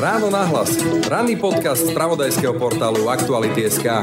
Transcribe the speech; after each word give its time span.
Ráno 0.00 0.32
nahlas. 0.32 0.80
Ranný 1.12 1.36
podcast 1.36 1.84
z 1.84 1.92
pravodajského 1.92 2.56
portálu 2.56 3.12
Aktuality.sk 3.12 4.00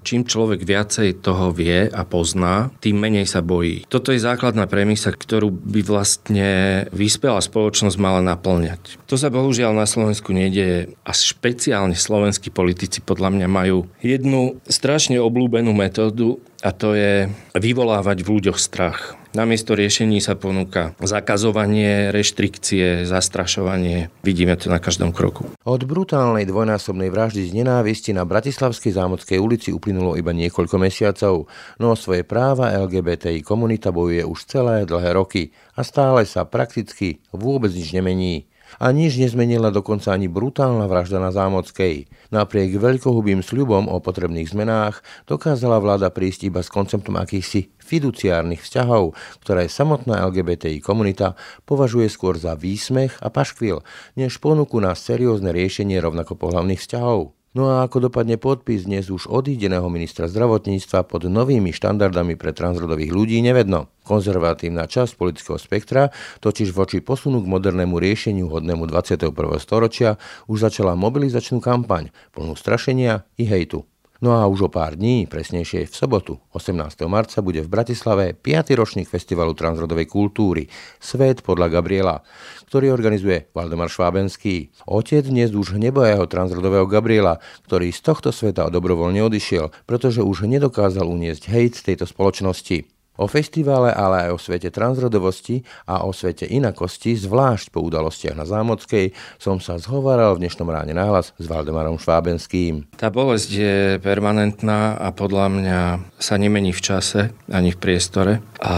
Čím 0.00 0.24
človek 0.24 0.64
viacej 0.64 1.20
toho 1.20 1.52
vie 1.52 1.84
a 1.84 2.08
pozná, 2.08 2.72
tým 2.80 2.96
menej 2.96 3.28
sa 3.28 3.44
bojí. 3.44 3.84
Toto 3.92 4.16
je 4.16 4.24
základná 4.24 4.64
premisa, 4.64 5.12
ktorú 5.12 5.52
by 5.52 5.84
vlastne 5.84 6.48
vyspelá 6.96 7.44
spoločnosť 7.44 8.00
mala 8.00 8.24
naplňať. 8.24 9.04
To 9.04 9.20
sa 9.20 9.28
bohužiaľ 9.28 9.76
na 9.76 9.84
Slovensku 9.84 10.32
nedieje 10.32 10.96
a 11.04 11.12
špeciálne 11.12 11.92
slovenskí 11.92 12.48
politici 12.48 13.04
podľa 13.04 13.36
mňa 13.36 13.48
majú 13.52 13.84
jednu 14.00 14.64
strašne 14.64 15.20
oblúbenú 15.20 15.76
metódu 15.76 16.40
a 16.64 16.72
to 16.72 16.96
je 16.96 17.28
vyvolávať 17.52 18.24
v 18.24 18.32
ľuďoch 18.32 18.56
strach. 18.56 19.19
Namiesto 19.30 19.78
riešení 19.78 20.18
sa 20.18 20.34
ponúka 20.34 20.98
zakazovanie, 20.98 22.10
reštrikcie, 22.10 23.06
zastrašovanie. 23.06 24.10
Vidíme 24.26 24.58
to 24.58 24.66
na 24.66 24.82
každom 24.82 25.14
kroku. 25.14 25.46
Od 25.62 25.82
brutálnej 25.86 26.50
dvojnásobnej 26.50 27.14
vraždy 27.14 27.46
z 27.46 27.62
nenávisti 27.62 28.10
na 28.10 28.26
Bratislavskej 28.26 28.90
zámodskej 28.90 29.38
ulici 29.38 29.70
uplynulo 29.70 30.18
iba 30.18 30.34
niekoľko 30.34 30.74
mesiacov, 30.82 31.46
no 31.78 31.94
o 31.94 31.96
svoje 31.96 32.26
práva 32.26 32.74
LGBTI 32.74 33.46
komunita 33.46 33.94
bojuje 33.94 34.26
už 34.26 34.50
celé 34.50 34.82
dlhé 34.82 35.14
roky 35.14 35.54
a 35.78 35.86
stále 35.86 36.26
sa 36.26 36.42
prakticky 36.42 37.22
vôbec 37.30 37.70
nič 37.70 37.94
nemení. 37.94 38.50
A 38.80 38.96
nič 38.96 39.20
nezmenila 39.20 39.68
dokonca 39.68 40.16
ani 40.16 40.24
brutálna 40.24 40.88
vražda 40.88 41.20
na 41.20 41.28
Zámockej. 41.28 42.08
Napriek 42.32 42.80
veľkohubým 42.80 43.44
sľubom 43.44 43.92
o 43.92 44.00
potrebných 44.00 44.48
zmenách 44.48 45.04
dokázala 45.28 45.76
vláda 45.76 46.08
prísť 46.08 46.48
iba 46.48 46.64
s 46.64 46.72
konceptom 46.72 47.20
akýchsi 47.20 47.76
fiduciárnych 47.76 48.64
vzťahov, 48.64 49.12
ktoré 49.44 49.68
samotná 49.68 50.24
LGBTI 50.32 50.80
komunita 50.80 51.36
považuje 51.68 52.08
skôr 52.08 52.40
za 52.40 52.56
výsmech 52.56 53.20
a 53.20 53.28
paškvil, 53.28 53.84
než 54.16 54.40
ponuku 54.40 54.80
na 54.80 54.96
seriózne 54.96 55.52
riešenie 55.52 56.00
rovnako 56.00 56.40
pohľavných 56.40 56.80
vzťahov. 56.80 57.39
No 57.50 57.66
a 57.66 57.82
ako 57.82 58.06
dopadne 58.06 58.38
podpis 58.38 58.86
dnes 58.86 59.10
už 59.10 59.26
odídeného 59.26 59.90
ministra 59.90 60.30
zdravotníctva 60.30 61.02
pod 61.02 61.26
novými 61.26 61.74
štandardami 61.74 62.38
pre 62.38 62.54
transrodových 62.54 63.10
ľudí 63.10 63.42
nevedno. 63.42 63.90
Konzervatívna 64.06 64.86
časť 64.86 65.18
politického 65.18 65.58
spektra 65.58 66.14
totiž 66.38 66.70
voči 66.70 67.02
posunu 67.02 67.42
k 67.42 67.50
modernému 67.50 67.98
riešeniu 67.98 68.46
hodnému 68.46 68.86
21. 68.86 69.34
storočia 69.58 70.14
už 70.46 70.70
začala 70.70 70.94
mobilizačnú 70.94 71.58
kampaň 71.58 72.14
plnú 72.30 72.54
strašenia 72.54 73.26
i 73.34 73.42
hejtu. 73.42 73.82
No 74.20 74.36
a 74.36 74.44
už 74.44 74.68
o 74.68 74.70
pár 74.70 75.00
dní, 75.00 75.24
presnejšie 75.24 75.88
v 75.88 75.96
sobotu, 75.96 76.44
18. 76.52 77.08
marca, 77.08 77.40
bude 77.40 77.64
v 77.64 77.72
Bratislave 77.72 78.36
5. 78.36 78.76
ročník 78.76 79.08
Festivalu 79.08 79.56
transrodovej 79.56 80.12
kultúry 80.12 80.68
Svet 81.00 81.40
podľa 81.40 81.80
Gabriela, 81.80 82.20
ktorý 82.68 82.92
organizuje 82.92 83.48
Valdemar 83.56 83.88
Švábenský. 83.88 84.76
Otec 84.84 85.24
dnes 85.24 85.56
už 85.56 85.80
hnebojeho 85.80 86.28
transrodového 86.28 86.84
Gabriela, 86.84 87.40
ktorý 87.64 87.88
z 87.96 88.00
tohto 88.04 88.28
sveta 88.28 88.68
dobrovoľne 88.68 89.24
odišiel, 89.24 89.72
pretože 89.88 90.20
už 90.20 90.44
nedokázal 90.44 91.08
uniesť 91.08 91.48
hejt 91.48 91.80
tejto 91.80 92.04
spoločnosti. 92.04 92.99
O 93.18 93.26
festivale, 93.26 93.90
ale 93.90 94.28
aj 94.28 94.30
o 94.32 94.38
svete 94.38 94.70
transrodovosti 94.70 95.66
a 95.84 96.06
o 96.06 96.14
svete 96.14 96.46
inakosti, 96.46 97.18
zvlášť 97.18 97.74
po 97.74 97.82
udalostiach 97.82 98.38
na 98.38 98.46
Zámockej, 98.46 99.12
som 99.36 99.58
sa 99.58 99.76
zhovaral 99.76 100.38
v 100.38 100.46
dnešnom 100.46 100.70
ráne 100.70 100.94
náhlas 100.94 101.34
s 101.36 101.46
Valdemarom 101.50 101.98
Švábenským. 101.98 102.88
Tá 102.96 103.10
bolesť 103.12 103.50
je 103.50 103.76
permanentná 104.00 104.94
a 104.96 105.12
podľa 105.12 105.46
mňa 105.52 105.80
sa 106.22 106.38
nemení 106.38 106.72
v 106.72 106.80
čase 106.80 107.20
ani 107.50 107.74
v 107.74 107.80
priestore. 107.82 108.32
A 108.62 108.76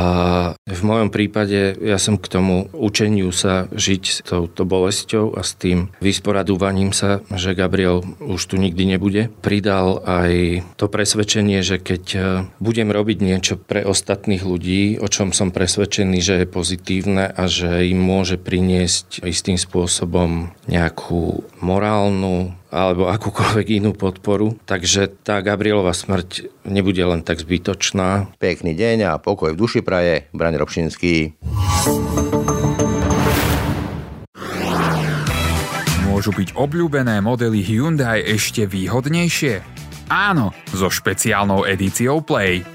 v 0.58 0.80
mojom 0.83 1.14
prípade 1.14 1.78
ja 1.78 1.98
som 1.98 2.19
k 2.19 2.27
tomu 2.27 2.72
učeniu 2.75 3.30
sa 3.34 3.70
žiť 3.70 4.03
s 4.06 4.19
touto 4.27 4.64
bolesťou 4.66 5.38
a 5.38 5.47
s 5.47 5.55
tým 5.55 5.92
vysporadúvaním 6.03 6.91
sa, 6.91 7.22
že 7.30 7.55
Gabriel 7.55 8.03
už 8.19 8.41
tu 8.50 8.55
nikdy 8.58 8.97
nebude, 8.97 9.30
pridal 9.42 10.03
aj 10.03 10.62
to 10.78 10.91
presvedčenie, 10.91 11.62
že 11.62 11.78
keď 11.78 12.04
budem 12.59 12.91
robiť 12.91 13.19
niečo 13.22 13.54
pre 13.59 13.82
ostatní 13.87 14.22
ostatných 14.22 14.47
ľudí, 14.47 14.83
o 15.03 15.10
čom 15.10 15.34
som 15.34 15.50
presvedčený, 15.50 16.22
že 16.22 16.34
je 16.38 16.47
pozitívne 16.47 17.27
a 17.27 17.50
že 17.50 17.91
im 17.91 17.99
môže 17.99 18.38
priniesť 18.38 19.27
istým 19.27 19.59
spôsobom 19.59 20.55
nejakú 20.71 21.43
morálnu 21.59 22.55
alebo 22.71 23.11
akúkoľvek 23.11 23.82
inú 23.82 23.99
podporu. 23.99 24.55
Takže 24.62 25.11
tá 25.27 25.43
Gabrielová 25.43 25.91
smrť 25.91 26.55
nebude 26.62 27.03
len 27.03 27.27
tak 27.27 27.43
zbytočná. 27.43 28.31
Pekný 28.38 28.78
deň 28.78 29.11
a 29.11 29.19
pokoj 29.19 29.50
v 29.50 29.59
duši 29.59 29.82
praje. 29.82 30.31
Braň 30.31 30.55
Robšinský. 30.55 31.34
Môžu 36.06 36.31
byť 36.31 36.55
obľúbené 36.55 37.19
modely 37.19 37.59
Hyundai 37.66 38.22
ešte 38.22 38.71
výhodnejšie? 38.71 39.66
Áno, 40.06 40.55
so 40.71 40.87
špeciálnou 40.87 41.66
edíciou 41.66 42.22
Play. 42.22 42.72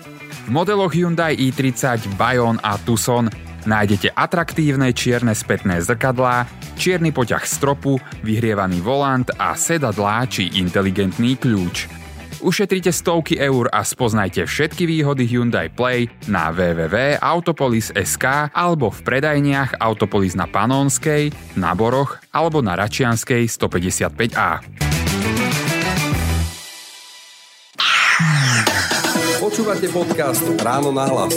V 0.47 0.55
modeloch 0.55 0.95
Hyundai 0.95 1.35
i30, 1.35 2.15
Bayon 2.15 2.55
a 2.63 2.79
Tucson 2.79 3.27
nájdete 3.67 4.15
atraktívne 4.15 4.95
čierne 4.95 5.35
spätné 5.35 5.83
zrkadlá, 5.83 6.47
čierny 6.79 7.11
poťah 7.11 7.43
stropu, 7.43 7.99
vyhrievaný 8.23 8.79
volant 8.79 9.27
a 9.35 9.59
sedadlá 9.59 10.23
či 10.31 10.47
inteligentný 10.55 11.35
kľúč. 11.35 11.91
Ušetrite 12.39 12.95
stovky 12.95 13.35
eur 13.35 13.67
a 13.67 13.83
spoznajte 13.83 14.47
všetky 14.47 14.87
výhody 14.87 15.27
Hyundai 15.27 15.67
Play 15.67 16.07
na 16.31 16.47
www.autopolis.sk 16.55 18.55
alebo 18.55 18.87
v 18.87 18.99
predajniach 19.03 19.83
Autopolis 19.83 20.31
na 20.31 20.47
Panonskej, 20.47 21.35
na 21.59 21.75
Boroch 21.75 22.23
alebo 22.31 22.63
na 22.63 22.79
Račianskej 22.79 23.51
155A. 23.51 24.63
Počúvate 29.47 29.87
podcast 29.87 30.43
Ráno 30.59 30.91
na 30.91 31.07
hlas. 31.07 31.31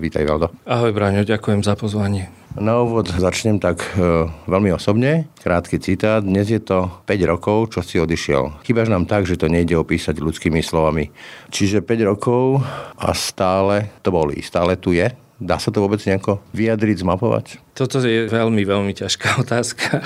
Vítaj, 0.00 0.24
Valdo. 0.24 0.48
Ahoj, 0.64 0.96
Braňo, 0.96 1.28
ďakujem 1.28 1.60
za 1.60 1.76
pozvanie. 1.76 2.32
Na 2.56 2.80
úvod 2.80 3.12
začnem 3.12 3.60
tak 3.60 3.84
e, 3.92 4.24
veľmi 4.48 4.72
osobne, 4.72 5.28
krátky 5.44 5.76
citát. 5.84 6.24
Dnes 6.24 6.48
je 6.48 6.56
to 6.56 6.88
5 7.04 7.28
rokov, 7.28 7.76
čo 7.76 7.84
si 7.84 8.00
odišiel. 8.00 8.64
Chýbaš 8.64 8.88
nám 8.88 9.04
tak, 9.04 9.28
že 9.28 9.36
to 9.36 9.52
nejde 9.52 9.76
opísať 9.76 10.24
ľudskými 10.24 10.64
slovami. 10.64 11.12
Čiže 11.52 11.84
5 11.84 12.10
rokov 12.16 12.64
a 12.96 13.12
stále 13.12 13.92
to 14.00 14.08
bolí, 14.08 14.40
stále 14.40 14.80
tu 14.80 14.96
je. 14.96 15.12
Dá 15.36 15.60
sa 15.60 15.68
to 15.68 15.84
vôbec 15.84 16.00
nejako 16.00 16.40
vyjadriť, 16.56 17.04
zmapovať? 17.04 17.60
Toto 17.76 18.00
je 18.00 18.24
veľmi, 18.24 18.64
veľmi 18.64 18.96
ťažká 18.96 19.36
otázka. 19.44 20.00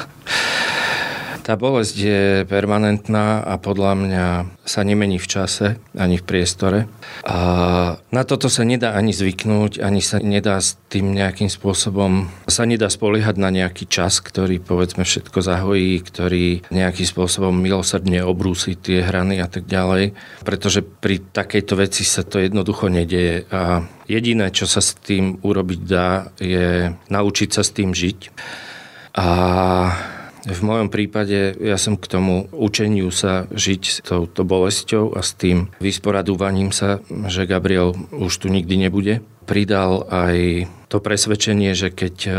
Tá 1.48 1.56
bolesť 1.56 1.96
je 1.96 2.22
permanentná 2.44 3.40
a 3.40 3.56
podľa 3.56 3.96
mňa 3.96 4.26
sa 4.68 4.84
nemení 4.84 5.16
v 5.16 5.24
čase 5.24 5.80
ani 5.96 6.20
v 6.20 6.28
priestore. 6.28 6.92
A 7.24 7.38
na 8.12 8.22
toto 8.28 8.52
sa 8.52 8.68
nedá 8.68 8.92
ani 8.92 9.16
zvyknúť, 9.16 9.80
ani 9.80 10.04
sa 10.04 10.20
nedá 10.20 10.60
s 10.60 10.76
tým 10.92 11.08
nejakým 11.16 11.48
spôsobom, 11.48 12.28
sa 12.44 12.68
nedá 12.68 12.92
spoliehať 12.92 13.40
na 13.40 13.48
nejaký 13.48 13.88
čas, 13.88 14.20
ktorý 14.20 14.60
povedzme 14.60 15.08
všetko 15.08 15.40
zahojí, 15.40 16.04
ktorý 16.04 16.68
nejakým 16.68 17.08
spôsobom 17.08 17.56
milosrdne 17.56 18.20
obrúsi 18.28 18.76
tie 18.76 19.00
hrany 19.00 19.40
a 19.40 19.48
tak 19.48 19.64
ďalej. 19.64 20.12
Pretože 20.44 20.84
pri 20.84 21.32
takejto 21.32 21.80
veci 21.80 22.04
sa 22.04 22.28
to 22.28 22.44
jednoducho 22.44 22.92
nedieje. 22.92 23.48
A 23.48 23.88
jediné, 24.04 24.52
čo 24.52 24.68
sa 24.68 24.84
s 24.84 25.00
tým 25.00 25.40
urobiť 25.40 25.80
dá, 25.80 26.28
je 26.36 26.92
naučiť 27.08 27.48
sa 27.56 27.64
s 27.64 27.72
tým 27.72 27.96
žiť. 27.96 28.36
A 29.16 29.26
v 30.46 30.60
mojom 30.62 30.88
prípade 30.92 31.58
ja 31.58 31.74
som 31.80 31.98
k 31.98 32.06
tomu 32.06 32.46
učeniu 32.54 33.10
sa 33.10 33.50
žiť 33.50 33.82
s 33.82 33.96
touto 34.06 34.46
bolesťou 34.46 35.18
a 35.18 35.20
s 35.24 35.34
tým 35.34 35.72
vysporadúvaním 35.82 36.70
sa, 36.70 37.02
že 37.26 37.48
Gabriel 37.48 37.96
už 38.14 38.32
tu 38.38 38.46
nikdy 38.46 38.86
nebude. 38.86 39.24
Pridal 39.48 40.06
aj 40.06 40.68
to 40.92 41.00
presvedčenie, 41.00 41.72
že 41.72 41.88
keď 41.88 42.16
e, 42.28 42.32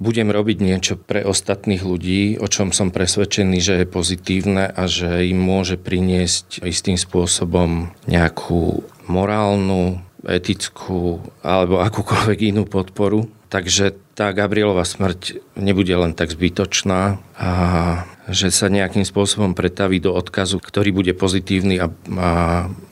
budem 0.00 0.32
robiť 0.32 0.58
niečo 0.64 0.94
pre 0.96 1.20
ostatných 1.20 1.84
ľudí, 1.84 2.40
o 2.40 2.48
čom 2.48 2.72
som 2.72 2.88
presvedčený, 2.88 3.60
že 3.60 3.74
je 3.84 3.86
pozitívne 3.86 4.72
a 4.72 4.82
že 4.88 5.28
im 5.28 5.38
môže 5.38 5.76
priniesť 5.76 6.64
istým 6.64 6.96
spôsobom 6.96 7.92
nejakú 8.08 8.80
morálnu, 9.04 10.00
etickú 10.24 11.20
alebo 11.44 11.84
akúkoľvek 11.84 12.38
inú 12.56 12.64
podporu, 12.64 13.28
Takže 13.54 13.94
tá 14.18 14.34
Gabrielová 14.34 14.82
smrť 14.82 15.38
nebude 15.54 15.94
len 15.94 16.10
tak 16.10 16.34
zbytočná 16.34 17.22
a 17.38 17.50
že 18.26 18.50
sa 18.50 18.66
nejakým 18.66 19.06
spôsobom 19.06 19.54
pretaví 19.54 20.02
do 20.02 20.10
odkazu, 20.10 20.58
ktorý 20.58 20.90
bude 20.90 21.14
pozitívny 21.14 21.78
a, 21.78 21.86
a 22.18 22.30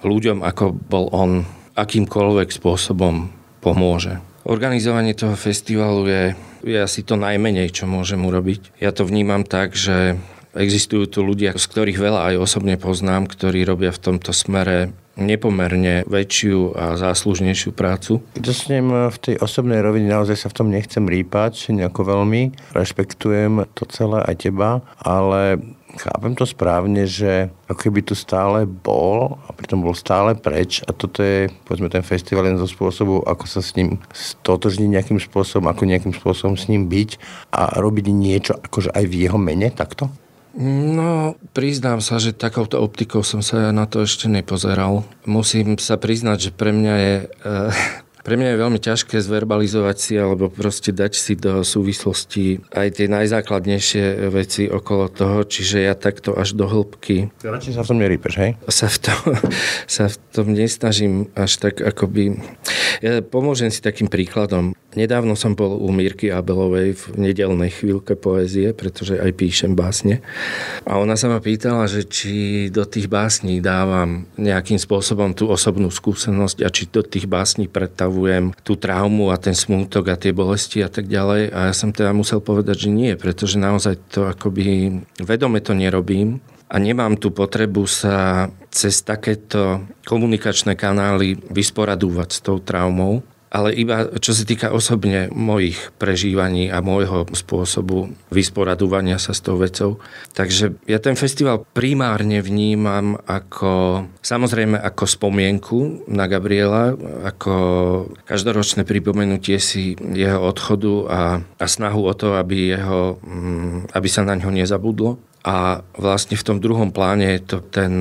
ľuďom, 0.06 0.46
ako 0.46 0.70
bol 0.70 1.10
on, 1.10 1.42
akýmkoľvek 1.74 2.54
spôsobom 2.54 3.34
pomôže. 3.58 4.22
Organizovanie 4.46 5.18
toho 5.18 5.34
festivalu 5.34 6.06
je, 6.06 6.24
je 6.62 6.78
asi 6.78 7.02
to 7.02 7.18
najmenej, 7.18 7.74
čo 7.74 7.90
môžem 7.90 8.22
urobiť. 8.22 8.78
Ja 8.78 8.94
to 8.94 9.02
vnímam 9.02 9.42
tak, 9.42 9.74
že 9.74 10.14
Existujú 10.52 11.08
tu 11.08 11.24
ľudia, 11.24 11.56
z 11.56 11.64
ktorých 11.64 11.96
veľa 11.96 12.20
aj 12.28 12.44
osobne 12.44 12.76
poznám, 12.76 13.24
ktorí 13.24 13.64
robia 13.64 13.88
v 13.88 14.12
tomto 14.12 14.36
smere 14.36 14.92
nepomerne 15.16 16.08
väčšiu 16.08 16.72
a 16.76 16.84
záslužnejšiu 16.96 17.76
prácu. 17.76 18.24
ním 18.72 18.90
v 19.12 19.16
tej 19.20 19.34
osobnej 19.40 19.84
rovine 19.84 20.08
naozaj 20.08 20.36
sa 20.36 20.48
v 20.48 20.56
tom 20.56 20.68
nechcem 20.72 21.04
rýpať 21.04 21.72
nejako 21.72 22.08
veľmi. 22.08 22.72
Rešpektujem 22.72 23.68
to 23.76 23.84
celé 23.92 24.24
aj 24.24 24.48
teba, 24.48 24.80
ale 25.00 25.60
chápem 26.00 26.32
to 26.32 26.48
správne, 26.48 27.04
že 27.04 27.52
ako 27.68 27.80
keby 27.88 28.00
tu 28.04 28.14
stále 28.16 28.64
bol 28.64 29.36
a 29.44 29.50
pritom 29.52 29.84
bol 29.84 29.92
stále 29.92 30.32
preč 30.32 30.80
a 30.88 30.96
toto 30.96 31.20
je, 31.20 31.52
povedzme, 31.68 31.92
ten 31.92 32.04
festival 32.04 32.48
jeden 32.48 32.60
zo 32.60 32.68
spôsobov, 32.68 33.28
ako 33.28 33.44
sa 33.44 33.60
s 33.60 33.76
ním 33.76 34.00
stotožniť 34.12 34.88
nejakým 34.88 35.20
spôsobom, 35.20 35.68
ako 35.68 35.88
nejakým 35.88 36.14
spôsobom 36.16 36.56
s 36.56 36.68
ním 36.72 36.88
byť 36.88 37.20
a 37.52 37.76
robiť 37.76 38.06
niečo 38.08 38.52
akože 38.56 38.92
aj 38.96 39.04
v 39.04 39.14
jeho 39.28 39.36
mene, 39.36 39.68
takto? 39.68 40.08
No, 40.58 41.40
priznám 41.56 42.04
sa, 42.04 42.20
že 42.20 42.36
takouto 42.36 42.76
optikou 42.76 43.24
som 43.24 43.40
sa 43.40 43.72
na 43.72 43.88
to 43.88 44.04
ešte 44.04 44.28
nepozeral. 44.28 45.04
Musím 45.24 45.80
sa 45.80 45.96
priznať, 45.96 46.38
že 46.48 46.50
pre 46.52 46.76
mňa 46.76 46.94
je... 47.00 47.14
E, 47.40 47.70
pre 48.22 48.38
mňa 48.38 48.54
je 48.54 48.62
veľmi 48.62 48.78
ťažké 48.78 49.18
zverbalizovať 49.18 49.96
si 49.98 50.14
alebo 50.14 50.46
proste 50.46 50.94
dať 50.94 51.12
si 51.18 51.34
do 51.34 51.66
súvislosti 51.66 52.62
aj 52.70 53.02
tie 53.02 53.10
najzákladnejšie 53.10 54.30
veci 54.30 54.70
okolo 54.70 55.10
toho, 55.10 55.42
čiže 55.42 55.82
ja 55.82 55.98
takto 55.98 56.38
až 56.38 56.54
do 56.54 56.70
hĺbky. 56.70 57.34
Radšej 57.42 57.74
sa 57.74 57.82
v 57.82 57.88
tom 57.90 57.98
nerýpeš, 57.98 58.34
hej? 58.38 58.50
Sa 58.70 58.86
v, 58.86 58.98
tom, 59.02 59.20
sa 59.98 60.04
v 60.06 60.16
tom 60.30 60.46
nesnažím 60.54 61.34
až 61.34 61.58
tak 61.58 61.82
akoby... 61.82 62.38
Ja 63.02 63.26
pomôžem 63.26 63.74
si 63.74 63.82
takým 63.82 64.06
príkladom. 64.06 64.70
Nedávno 64.92 65.32
som 65.32 65.56
bol 65.56 65.80
u 65.80 65.88
Mírky 65.88 66.28
Abelovej 66.28 66.92
v 66.92 67.04
nedelnej 67.16 67.72
chvíľke 67.72 68.12
poézie, 68.12 68.76
pretože 68.76 69.16
aj 69.16 69.32
píšem 69.32 69.72
básne. 69.72 70.20
A 70.84 71.00
ona 71.00 71.16
sa 71.16 71.32
ma 71.32 71.40
pýtala, 71.40 71.88
že 71.88 72.04
či 72.04 72.68
do 72.68 72.84
tých 72.84 73.08
básní 73.08 73.64
dávam 73.64 74.28
nejakým 74.36 74.76
spôsobom 74.76 75.32
tú 75.32 75.48
osobnú 75.48 75.88
skúsenosť 75.88 76.60
a 76.60 76.68
či 76.68 76.92
do 76.92 77.00
tých 77.00 77.24
básní 77.24 77.72
predstavujem 77.72 78.52
tú 78.60 78.76
traumu 78.76 79.32
a 79.32 79.40
ten 79.40 79.56
smútok 79.56 80.12
a 80.12 80.20
tie 80.20 80.36
bolesti 80.36 80.84
a 80.84 80.92
tak 80.92 81.08
ďalej. 81.08 81.56
A 81.56 81.72
ja 81.72 81.74
som 81.74 81.88
teda 81.88 82.12
musel 82.12 82.44
povedať, 82.44 82.84
že 82.84 82.90
nie, 82.92 83.16
pretože 83.16 83.56
naozaj 83.56 83.96
to 84.12 84.28
akoby 84.28 85.00
vedome 85.24 85.64
to 85.64 85.72
nerobím 85.72 86.44
a 86.72 86.76
nemám 86.76 87.16
tú 87.16 87.32
potrebu 87.32 87.88
sa 87.88 88.48
cez 88.68 89.00
takéto 89.04 89.88
komunikačné 90.04 90.76
kanály 90.76 91.36
vysporadúvať 91.48 92.28
s 92.28 92.40
tou 92.44 92.60
traumou 92.60 93.24
ale 93.52 93.76
iba 93.76 94.08
čo 94.16 94.32
sa 94.32 94.48
týka 94.48 94.72
osobne 94.72 95.28
mojich 95.28 95.92
prežívaní 96.00 96.72
a 96.72 96.80
môjho 96.80 97.28
spôsobu 97.36 98.08
vysporadovania 98.32 99.20
sa 99.20 99.36
s 99.36 99.44
tou 99.44 99.60
vecou. 99.60 100.00
Takže 100.32 100.80
ja 100.88 100.96
ten 100.96 101.12
festival 101.20 101.60
primárne 101.76 102.40
vnímam 102.40 103.20
ako, 103.28 104.08
samozrejme 104.24 104.80
ako 104.80 105.04
spomienku 105.04 106.08
na 106.08 106.24
Gabriela, 106.24 106.96
ako 107.28 107.52
každoročné 108.24 108.88
pripomenutie 108.88 109.60
si 109.60 110.00
jeho 110.00 110.40
odchodu 110.40 110.94
a, 111.12 111.20
a 111.44 111.66
snahu 111.68 112.08
o 112.08 112.14
to, 112.16 112.40
aby, 112.40 112.72
jeho, 112.72 113.20
mm, 113.20 113.92
aby 113.92 114.08
sa 114.08 114.24
na 114.24 114.32
ňo 114.32 114.48
nezabudlo. 114.48 115.20
A 115.44 115.84
vlastne 115.98 116.38
v 116.38 116.46
tom 116.46 116.56
druhom 116.62 116.94
pláne 116.94 117.36
je 117.36 117.42
to 117.42 117.58
ten 117.60 118.00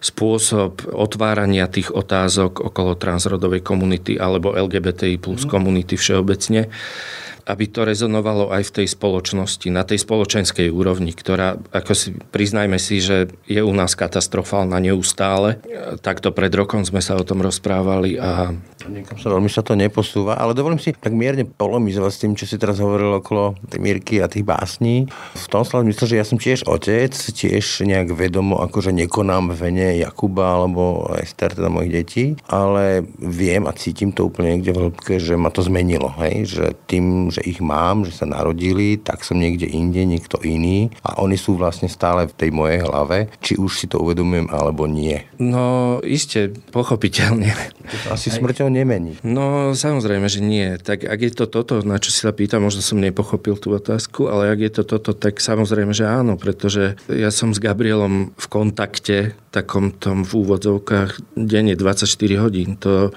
spôsob 0.00 0.88
otvárania 0.96 1.68
tých 1.68 1.92
otázok 1.92 2.72
okolo 2.72 2.96
transrodovej 2.96 3.60
komunity 3.60 4.16
alebo 4.16 4.56
LGBTI 4.56 5.20
plus 5.20 5.44
mhm. 5.44 5.50
komunity 5.52 5.94
všeobecne 6.00 6.72
aby 7.46 7.64
to 7.70 7.86
rezonovalo 7.86 8.52
aj 8.52 8.72
v 8.72 8.74
tej 8.82 8.86
spoločnosti, 8.92 9.68
na 9.72 9.86
tej 9.86 10.02
spoločenskej 10.02 10.68
úrovni, 10.68 11.14
ktorá, 11.14 11.56
ako 11.72 11.92
si 11.92 12.08
priznajme 12.14 12.76
si, 12.76 13.00
že 13.00 13.30
je 13.46 13.60
u 13.60 13.72
nás 13.72 13.94
katastrofálna 13.94 14.80
neustále. 14.80 15.60
Takto 16.04 16.34
pred 16.34 16.52
rokom 16.52 16.84
sme 16.84 17.04
sa 17.04 17.16
o 17.16 17.26
tom 17.26 17.44
rozprávali 17.44 18.20
a... 18.20 18.52
Niekam 18.80 19.20
sa 19.20 19.28
veľmi 19.28 19.52
sa 19.52 19.60
to 19.60 19.76
neposúva, 19.76 20.40
ale 20.40 20.56
dovolím 20.56 20.80
si 20.80 20.96
tak 20.96 21.12
mierne 21.12 21.44
polomizovať 21.44 22.12
s 22.16 22.20
tým, 22.24 22.32
čo 22.32 22.48
si 22.48 22.56
teraz 22.56 22.80
hovoril 22.80 23.20
okolo 23.20 23.52
tej 23.68 23.76
Mírky 23.76 24.24
a 24.24 24.26
tých 24.26 24.48
básní. 24.48 25.04
V 25.36 25.46
tom 25.52 25.68
slova 25.68 25.84
myslím, 25.84 26.08
že 26.08 26.16
ja 26.16 26.24
som 26.24 26.40
tiež 26.40 26.64
otec, 26.64 27.12
tiež 27.12 27.84
nejak 27.84 28.16
vedomo, 28.16 28.64
akože 28.64 28.90
nekonám 28.96 29.52
vene 29.52 30.00
Jakuba 30.00 30.56
alebo 30.56 31.12
Ester, 31.20 31.52
teda 31.52 31.68
mojich 31.68 31.92
detí, 31.92 32.24
ale 32.48 33.04
viem 33.20 33.68
a 33.68 33.72
cítim 33.76 34.10
to 34.10 34.26
úplne 34.26 34.58
niekde 34.58 34.72
v 34.74 34.80
hĺbke, 34.88 35.14
že 35.20 35.36
ma 35.36 35.52
to 35.52 35.60
zmenilo, 35.64 36.10
hej? 36.20 36.48
že 36.48 36.64
tým, 36.90 37.29
že 37.30 37.42
ich 37.46 37.62
mám, 37.62 38.04
že 38.06 38.12
sa 38.14 38.26
narodili, 38.26 38.98
tak 38.98 39.22
som 39.22 39.38
niekde 39.38 39.70
inde, 39.70 40.02
niekto 40.04 40.38
iný 40.42 40.90
a 41.02 41.22
oni 41.22 41.38
sú 41.38 41.56
vlastne 41.56 41.86
stále 41.86 42.26
v 42.26 42.36
tej 42.36 42.50
mojej 42.50 42.80
hlave, 42.84 43.30
či 43.40 43.56
už 43.56 43.80
si 43.80 43.86
to 43.86 44.02
uvedomujem 44.02 44.50
alebo 44.50 44.84
nie. 44.90 45.22
No, 45.38 45.98
iste, 46.04 46.52
pochopiteľne. 46.74 47.54
Asi 48.12 48.28
smrťou 48.30 48.68
nemení. 48.70 49.18
No, 49.24 49.72
samozrejme, 49.72 50.26
že 50.26 50.42
nie. 50.42 50.76
Tak 50.78 51.06
ak 51.06 51.20
je 51.22 51.32
to 51.32 51.46
toto, 51.46 51.82
na 51.82 51.98
čo 51.98 52.12
si 52.12 52.22
sa 52.22 52.34
pýtam, 52.34 52.66
možno 52.66 52.82
som 52.82 53.00
nepochopil 53.00 53.56
tú 53.56 53.74
otázku, 53.74 54.28
ale 54.28 54.52
ak 54.52 54.60
je 54.60 54.72
to 54.80 54.82
toto, 54.86 55.14
tak 55.16 55.38
samozrejme, 55.38 55.94
že 55.94 56.06
áno, 56.06 56.36
pretože 56.36 56.98
ja 57.08 57.30
som 57.30 57.54
s 57.54 57.62
Gabrielom 57.62 58.34
v 58.34 58.46
kontakte, 58.50 59.38
takom 59.50 59.90
tom 59.90 60.22
v 60.22 60.46
úvodzovkách 60.46 61.34
denne 61.34 61.74
24 61.74 62.06
hodín. 62.38 62.78
To 62.82 63.10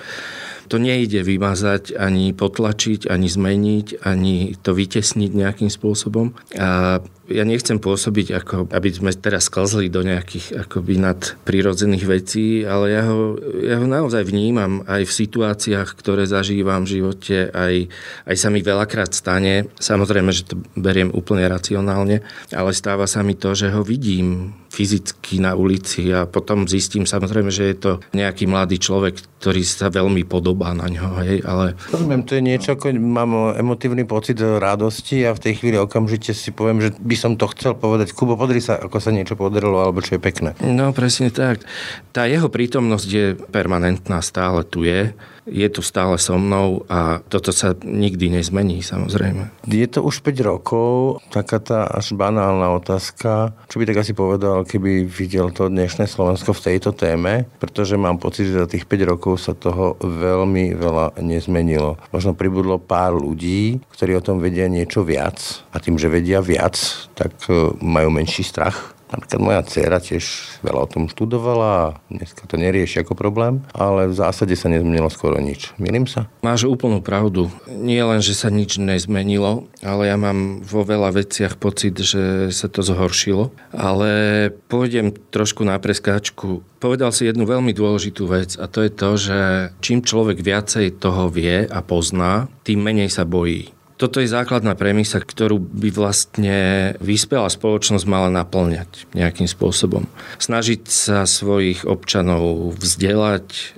to 0.74 0.82
nejde 0.82 1.22
vymazať, 1.22 1.94
ani 1.94 2.34
potlačiť, 2.34 3.06
ani 3.06 3.30
zmeniť, 3.30 4.02
ani 4.02 4.58
to 4.58 4.74
vytesniť 4.74 5.30
nejakým 5.30 5.70
spôsobom. 5.70 6.34
A 6.58 6.98
ja 7.32 7.48
nechcem 7.48 7.80
pôsobiť, 7.80 8.28
ako, 8.36 8.56
aby 8.76 8.90
sme 8.92 9.12
teraz 9.16 9.48
sklzli 9.48 9.88
do 9.88 10.04
nejakých 10.04 10.68
akoby 10.68 11.00
nadprirodzených 11.00 12.06
vecí, 12.08 12.46
ale 12.68 12.86
ja 12.92 13.04
ho, 13.08 13.40
ja 13.64 13.80
ho 13.80 13.88
naozaj 13.88 14.28
vnímam 14.28 14.84
aj 14.84 15.08
v 15.08 15.18
situáciách, 15.24 15.90
ktoré 15.96 16.28
zažívam 16.28 16.84
v 16.84 17.00
živote, 17.00 17.48
aj, 17.52 17.88
aj 18.28 18.36
sa 18.36 18.52
mi 18.52 18.60
veľakrát 18.60 19.16
stane. 19.16 19.72
Samozrejme, 19.80 20.36
že 20.36 20.52
to 20.52 20.60
beriem 20.76 21.16
úplne 21.16 21.48
racionálne, 21.48 22.28
ale 22.52 22.72
stáva 22.76 23.08
sa 23.08 23.24
mi 23.24 23.40
to, 23.40 23.56
že 23.56 23.72
ho 23.72 23.88
vidím 23.88 24.60
fyzicky 24.74 25.38
na 25.38 25.54
ulici 25.54 26.10
a 26.10 26.26
potom 26.26 26.66
zistím 26.66 27.06
samozrejme, 27.06 27.54
že 27.54 27.70
je 27.70 27.78
to 27.78 27.92
nejaký 28.18 28.50
mladý 28.50 28.82
človek, 28.82 29.22
ktorý 29.38 29.62
sa 29.62 29.94
veľmi 29.94 30.26
podobá 30.26 30.74
na 30.74 30.90
ňo. 30.90 31.22
Hej, 31.22 31.46
ale... 31.46 31.78
Rozumiem, 31.94 32.26
to 32.26 32.34
je 32.34 32.42
niečo, 32.42 32.74
ako 32.74 32.90
mám 32.98 33.54
emotívny 33.54 34.10
pocit 34.10 34.42
radosti 34.42 35.22
a 35.30 35.38
v 35.38 35.44
tej 35.46 35.54
chvíli 35.62 35.78
okamžite 35.78 36.34
si 36.34 36.50
poviem, 36.50 36.82
že 36.82 36.90
by 36.98 37.13
som 37.18 37.40
to 37.40 37.50
chcel 37.54 37.74
povedať. 37.78 38.12
Kubo, 38.14 38.38
podri 38.38 38.60
sa, 38.62 38.78
ako 38.78 38.98
sa 39.00 39.10
niečo 39.10 39.38
podarilo, 39.38 39.82
alebo 39.82 40.04
čo 40.04 40.18
je 40.18 40.22
pekné. 40.22 40.54
No 40.62 40.94
presne 40.96 41.34
tak. 41.34 41.66
Tá 42.14 42.30
jeho 42.30 42.48
prítomnosť 42.48 43.08
je 43.08 43.26
permanentná, 43.50 44.22
stále 44.22 44.66
tu 44.66 44.86
je 44.86 45.12
je 45.48 45.68
tu 45.68 45.82
stále 45.84 46.16
so 46.20 46.40
mnou 46.40 46.88
a 46.88 47.20
toto 47.28 47.52
sa 47.52 47.76
nikdy 47.84 48.32
nezmení, 48.32 48.80
samozrejme. 48.80 49.52
Je 49.68 49.88
to 49.88 50.04
už 50.04 50.24
5 50.24 50.40
rokov, 50.44 51.20
taká 51.30 51.60
tá 51.60 51.88
až 51.88 52.16
banálna 52.16 52.72
otázka. 52.76 53.52
Čo 53.68 53.80
by 53.80 53.84
tak 53.88 54.02
asi 54.04 54.14
povedal, 54.16 54.64
keby 54.64 55.04
videl 55.08 55.52
to 55.52 55.68
dnešné 55.68 56.08
Slovensko 56.08 56.56
v 56.56 56.64
tejto 56.72 56.96
téme? 56.96 57.48
Pretože 57.60 58.00
mám 58.00 58.20
pocit, 58.20 58.52
že 58.52 58.64
za 58.64 58.68
tých 58.70 58.88
5 58.88 59.12
rokov 59.12 59.44
sa 59.44 59.54
toho 59.56 60.00
veľmi 60.00 60.76
veľa 60.76 61.20
nezmenilo. 61.20 62.00
Možno 62.16 62.36
pribudlo 62.36 62.80
pár 62.80 63.16
ľudí, 63.16 63.84
ktorí 63.92 64.16
o 64.16 64.26
tom 64.26 64.40
vedia 64.40 64.72
niečo 64.72 65.04
viac 65.04 65.64
a 65.76 65.78
tým, 65.80 66.00
že 66.00 66.12
vedia 66.12 66.40
viac, 66.40 66.80
tak 67.14 67.36
e, 67.50 67.76
majú 67.84 68.10
menší 68.14 68.46
strach 68.46 68.93
Napríklad 69.14 69.42
moja 69.46 69.62
dcera 69.62 70.02
tiež 70.02 70.26
veľa 70.66 70.80
o 70.84 70.90
tom 70.90 71.06
študovala 71.06 71.70
a 71.70 71.86
dneska 72.10 72.50
to 72.50 72.58
nerieši 72.58 73.06
ako 73.06 73.14
problém, 73.14 73.62
ale 73.78 74.10
v 74.10 74.18
zásade 74.18 74.58
sa 74.58 74.74
nezmenilo 74.74 75.06
skoro 75.14 75.38
nič. 75.38 75.70
Milím 75.78 76.10
sa? 76.10 76.26
Máš 76.42 76.66
úplnú 76.66 76.98
pravdu. 77.06 77.54
Nie 77.70 78.02
len, 78.02 78.26
že 78.26 78.34
sa 78.34 78.50
nič 78.50 78.82
nezmenilo, 78.82 79.70
ale 79.86 80.10
ja 80.10 80.18
mám 80.18 80.66
vo 80.66 80.82
veľa 80.82 81.14
veciach 81.14 81.62
pocit, 81.62 81.94
že 82.02 82.50
sa 82.50 82.66
to 82.66 82.82
zhoršilo. 82.82 83.54
Ale 83.70 84.50
pôjdem 84.66 85.14
trošku 85.30 85.62
na 85.62 85.78
preskáčku. 85.78 86.66
Povedal 86.82 87.14
si 87.14 87.30
jednu 87.30 87.46
veľmi 87.46 87.72
dôležitú 87.72 88.26
vec 88.26 88.58
a 88.58 88.66
to 88.66 88.82
je 88.82 88.92
to, 88.92 89.10
že 89.16 89.40
čím 89.86 90.02
človek 90.02 90.42
viacej 90.42 90.98
toho 90.98 91.30
vie 91.30 91.70
a 91.70 91.80
pozná, 91.86 92.50
tým 92.66 92.82
menej 92.82 93.14
sa 93.14 93.30
bojí. 93.30 93.73
Toto 93.98 94.20
je 94.20 94.28
základná 94.28 94.74
premisa, 94.74 95.22
ktorú 95.22 95.62
by 95.62 95.90
vlastne 95.94 96.58
vyspelá 96.98 97.48
spoločnosť 97.48 98.06
mala 98.10 98.34
naplňať 98.34 99.06
nejakým 99.14 99.46
spôsobom. 99.46 100.10
Snažiť 100.42 100.90
sa 100.90 101.30
svojich 101.30 101.86
občanov 101.86 102.74
vzdelať, 102.82 103.78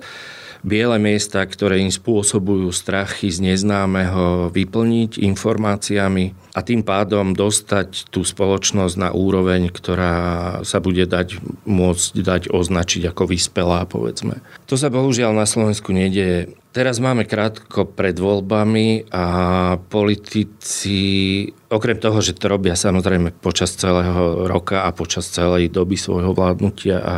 biele 0.66 0.98
miesta, 0.98 1.46
ktoré 1.46 1.78
im 1.78 1.94
spôsobujú 1.94 2.74
strachy 2.74 3.30
z 3.30 3.54
neznámeho, 3.54 4.50
vyplniť 4.50 5.22
informáciami 5.22 6.34
a 6.58 6.60
tým 6.66 6.82
pádom 6.82 7.38
dostať 7.38 8.10
tú 8.10 8.26
spoločnosť 8.26 8.96
na 8.98 9.10
úroveň, 9.14 9.70
ktorá 9.70 10.16
sa 10.66 10.82
bude 10.82 11.06
dať, 11.06 11.38
môcť 11.70 12.12
dať 12.18 12.42
označiť 12.50 13.14
ako 13.14 13.24
vyspelá, 13.30 13.86
povedzme. 13.86 14.42
To 14.66 14.76
sa 14.76 14.90
bohužiaľ 14.90 15.38
na 15.38 15.46
Slovensku 15.46 15.94
nedieje 15.94 16.58
Teraz 16.76 17.00
máme 17.00 17.24
krátko 17.24 17.88
pred 17.88 18.20
voľbami 18.20 19.08
a 19.08 19.26
politici, 19.80 21.00
okrem 21.72 21.96
toho, 21.96 22.20
že 22.20 22.36
to 22.36 22.52
robia 22.52 22.76
samozrejme 22.76 23.32
počas 23.40 23.80
celého 23.80 24.44
roka 24.44 24.84
a 24.84 24.92
počas 24.92 25.32
celej 25.32 25.72
doby 25.72 25.96
svojho 25.96 26.36
vládnutia 26.36 27.00
a, 27.00 27.16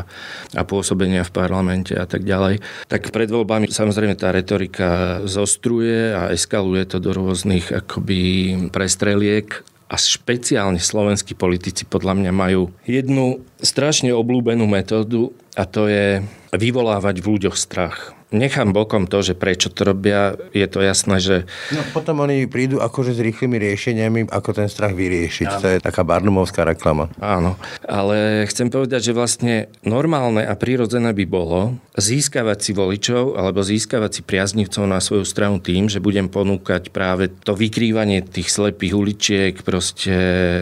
a 0.53 0.61
pôsobenia 0.61 1.25
v 1.25 1.33
parlamente 1.33 1.97
a 1.97 2.05
tak 2.05 2.21
ďalej, 2.21 2.61
tak 2.85 3.09
pred 3.09 3.33
voľbami 3.33 3.73
samozrejme 3.73 4.13
tá 4.13 4.29
retorika 4.29 5.25
zostruje 5.25 6.13
a 6.13 6.29
eskaluje 6.29 6.85
to 6.85 7.01
do 7.01 7.17
rôznych 7.17 7.73
akoby 7.73 8.53
prestreliek 8.69 9.65
a 9.89 9.97
špeciálne 9.97 10.77
slovenskí 10.77 11.33
politici 11.33 11.81
podľa 11.89 12.13
mňa 12.13 12.29
majú 12.29 12.69
jednu 12.85 13.41
strašne 13.57 14.13
oblúbenú 14.13 14.69
metódu 14.69 15.33
a 15.57 15.65
to 15.65 15.89
je 15.89 16.21
vyvolávať 16.53 17.25
v 17.25 17.29
ľuďoch 17.33 17.57
strach 17.57 18.16
nechám 18.31 18.75
bokom 18.75 19.07
to, 19.07 19.23
že 19.23 19.33
prečo 19.33 19.71
to 19.71 19.87
robia, 19.87 20.35
je 20.51 20.67
to 20.67 20.83
jasné, 20.83 21.17
že... 21.23 21.35
No 21.71 21.81
potom 21.95 22.23
oni 22.23 22.47
prídu 22.47 22.83
akože 22.83 23.15
s 23.15 23.23
rýchlymi 23.23 23.55
riešeniami, 23.55 24.19
ako 24.27 24.49
ten 24.51 24.67
strach 24.67 24.91
vyriešiť. 24.93 25.47
Áno. 25.47 25.61
To 25.63 25.67
je 25.71 25.79
taká 25.79 26.01
barnumovská 26.03 26.67
reklama. 26.67 27.07
Áno, 27.23 27.55
ale 27.87 28.43
chcem 28.51 28.67
povedať, 28.67 29.11
že 29.11 29.17
vlastne 29.17 29.71
normálne 29.83 30.43
a 30.43 30.53
prirodzené 30.59 31.15
by 31.15 31.25
bolo 31.27 31.79
získavať 31.95 32.57
si 32.61 32.71
voličov 32.75 33.39
alebo 33.39 33.63
získavať 33.63 34.11
si 34.11 34.21
priaznivcov 34.21 34.83
na 34.85 34.99
svoju 34.99 35.23
stranu 35.23 35.63
tým, 35.63 35.87
že 35.87 36.03
budem 36.03 36.27
ponúkať 36.27 36.91
práve 36.91 37.31
to 37.31 37.55
vykrývanie 37.55 38.21
tých 38.21 38.51
slepých 38.51 38.93
uličiek, 38.93 39.53
proste 39.63 40.13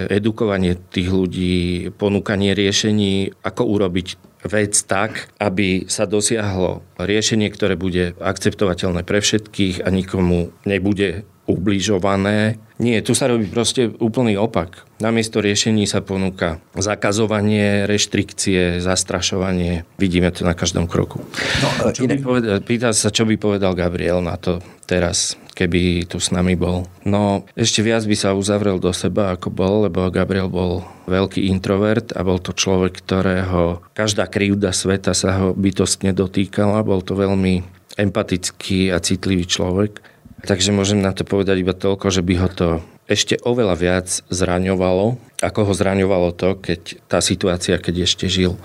edukovanie 0.07 0.77
tých 0.93 1.10
ľudí, 1.10 1.89
ponúkanie 1.98 2.53
riešení, 2.53 3.36
ako 3.41 3.62
urobiť 3.65 4.35
vec 4.45 4.77
tak, 4.85 5.33
aby 5.41 5.89
sa 5.89 6.05
dosiahlo 6.05 6.85
riešenie, 7.01 7.49
ktoré 7.49 7.73
bude 7.75 8.13
akceptovateľné 8.21 9.01
pre 9.01 9.19
všetkých 9.19 9.83
a 9.83 9.89
nikomu 9.89 10.53
nebude 10.63 11.25
ubližované. 11.45 12.57
Nie, 12.81 13.05
tu 13.05 13.13
sa 13.13 13.29
robí 13.29 13.45
proste 13.47 13.87
úplný 14.01 14.35
opak. 14.35 14.83
Namiesto 14.99 15.39
riešení 15.39 15.85
sa 15.85 16.01
ponúka 16.01 16.59
zakazovanie, 16.75 17.85
reštrikcie, 17.85 18.81
zastrašovanie. 18.81 19.85
Vidíme 20.01 20.33
to 20.33 20.43
na 20.43 20.57
každom 20.57 20.89
kroku. 20.89 21.21
No, 21.61 21.93
čo 21.93 22.09
by 22.09 22.17
povedal, 22.19 22.59
pýta 22.65 22.91
sa, 22.91 23.13
čo 23.13 23.23
by 23.23 23.37
povedal 23.37 23.77
Gabriel 23.77 24.19
na 24.19 24.35
to 24.35 24.59
teraz 24.89 25.37
keby 25.55 26.05
tu 26.05 26.19
s 26.19 26.35
nami 26.35 26.59
bol. 26.59 26.83
No, 27.07 27.47
ešte 27.55 27.79
viac 27.79 28.03
by 28.03 28.15
sa 28.19 28.35
uzavrel 28.35 28.77
do 28.77 28.91
seba, 28.91 29.31
ako 29.31 29.47
bol, 29.50 29.88
lebo 29.88 30.12
Gabriel 30.12 30.51
bol 30.51 30.83
veľký 31.07 31.47
introvert 31.47 32.12
a 32.12 32.21
bol 32.27 32.43
to 32.43 32.51
človek, 32.51 33.00
ktorého 33.00 33.79
každá 33.95 34.27
krivda 34.27 34.75
sveta 34.75 35.15
sa 35.15 35.39
ho 35.39 35.47
bytostne 35.55 36.12
dotýkala. 36.12 36.83
Bol 36.83 37.00
to 37.01 37.15
veľmi 37.15 37.63
empatický 37.95 38.91
a 38.91 39.00
citlivý 39.00 39.47
človek. 39.47 40.03
Takže 40.45 40.75
môžem 40.75 41.00
na 41.00 41.15
to 41.15 41.24
povedať 41.24 41.63
iba 41.63 41.74
toľko, 41.74 42.12
že 42.12 42.21
by 42.21 42.33
ho 42.38 42.50
to 42.51 42.67
ešte 43.05 43.38
oveľa 43.45 43.75
viac 43.77 44.07
zraňovalo, 44.33 45.21
ako 45.45 45.62
ho 45.69 45.74
zraňovalo 45.77 46.33
to, 46.33 46.57
keď 46.57 46.81
tá 47.05 47.21
situácia, 47.21 47.77
keď 47.77 48.09
ešte 48.09 48.25
žil. 48.25 48.57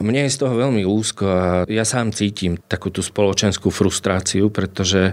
Mne 0.00 0.24
je 0.24 0.32
z 0.32 0.40
toho 0.40 0.54
veľmi 0.56 0.88
úzko 0.88 1.24
a 1.28 1.44
ja 1.68 1.84
sám 1.84 2.16
cítim 2.16 2.56
takú 2.72 2.88
tú 2.88 3.04
spoločenskú 3.04 3.68
frustráciu, 3.68 4.48
pretože 4.48 5.12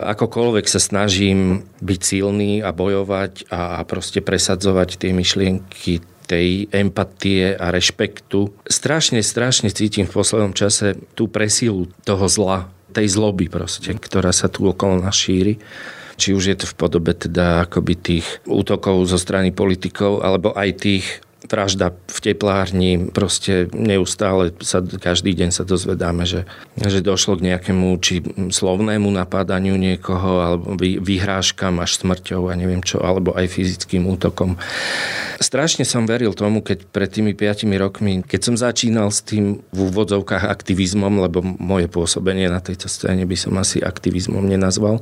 akokoľvek 0.00 0.66
sa 0.66 0.80
snažím 0.80 1.68
byť 1.84 2.00
silný 2.00 2.64
a 2.64 2.72
bojovať 2.72 3.52
a 3.52 3.84
proste 3.84 4.24
presadzovať 4.24 5.04
tie 5.04 5.12
myšlienky 5.12 6.00
tej 6.24 6.72
empatie 6.72 7.52
a 7.52 7.68
rešpektu. 7.68 8.48
Strašne, 8.64 9.20
strašne 9.20 9.68
cítim 9.68 10.08
v 10.08 10.16
poslednom 10.16 10.56
čase 10.56 10.96
tú 11.12 11.28
presilu 11.28 11.92
toho 12.08 12.24
zla, 12.32 12.72
tej 12.96 13.12
zloby 13.12 13.52
proste, 13.52 13.92
ktorá 13.92 14.32
sa 14.32 14.48
tu 14.48 14.64
okolo 14.64 15.04
nás 15.04 15.12
šíri 15.12 15.60
či 16.16 16.32
už 16.32 16.44
je 16.52 16.56
to 16.58 16.66
v 16.70 16.74
podobe 16.78 17.12
teda 17.14 17.66
akoby 17.66 17.94
tých 17.94 18.26
útokov 18.46 19.06
zo 19.06 19.18
strany 19.18 19.50
politikov, 19.50 20.22
alebo 20.22 20.54
aj 20.54 20.70
tých 20.78 21.06
vražda 21.54 21.94
v 22.10 22.18
teplárni, 22.18 23.14
proste 23.14 23.70
neustále 23.70 24.50
sa, 24.58 24.82
každý 24.82 25.38
deň 25.38 25.54
sa 25.54 25.62
dozvedáme, 25.62 26.26
že, 26.26 26.50
že 26.74 26.98
došlo 26.98 27.38
k 27.38 27.54
nejakému 27.54 27.94
či 28.02 28.26
slovnému 28.50 29.06
napádaniu 29.06 29.78
niekoho, 29.78 30.42
alebo 30.42 30.74
vy, 30.74 30.98
vyhrážkam 30.98 31.78
až 31.78 32.02
smrťou 32.02 32.50
a 32.50 32.58
neviem 32.58 32.82
čo, 32.82 32.98
alebo 32.98 33.30
aj 33.38 33.46
fyzickým 33.46 34.02
útokom. 34.10 34.58
Strašne 35.38 35.86
som 35.86 36.10
veril 36.10 36.34
tomu, 36.34 36.58
keď 36.58 36.90
pred 36.90 37.06
tými 37.06 37.38
5 37.38 37.70
rokmi, 37.78 38.26
keď 38.26 38.40
som 38.42 38.54
začínal 38.58 39.14
s 39.14 39.22
tým 39.22 39.62
v 39.70 39.78
úvodzovkách 39.78 40.50
aktivizmom, 40.50 41.22
lebo 41.22 41.38
moje 41.44 41.86
pôsobenie 41.86 42.50
na 42.50 42.58
tejto 42.58 42.90
scéne 42.90 43.22
by 43.22 43.36
som 43.38 43.54
asi 43.54 43.78
aktivizmom 43.78 44.42
nenazval, 44.42 44.98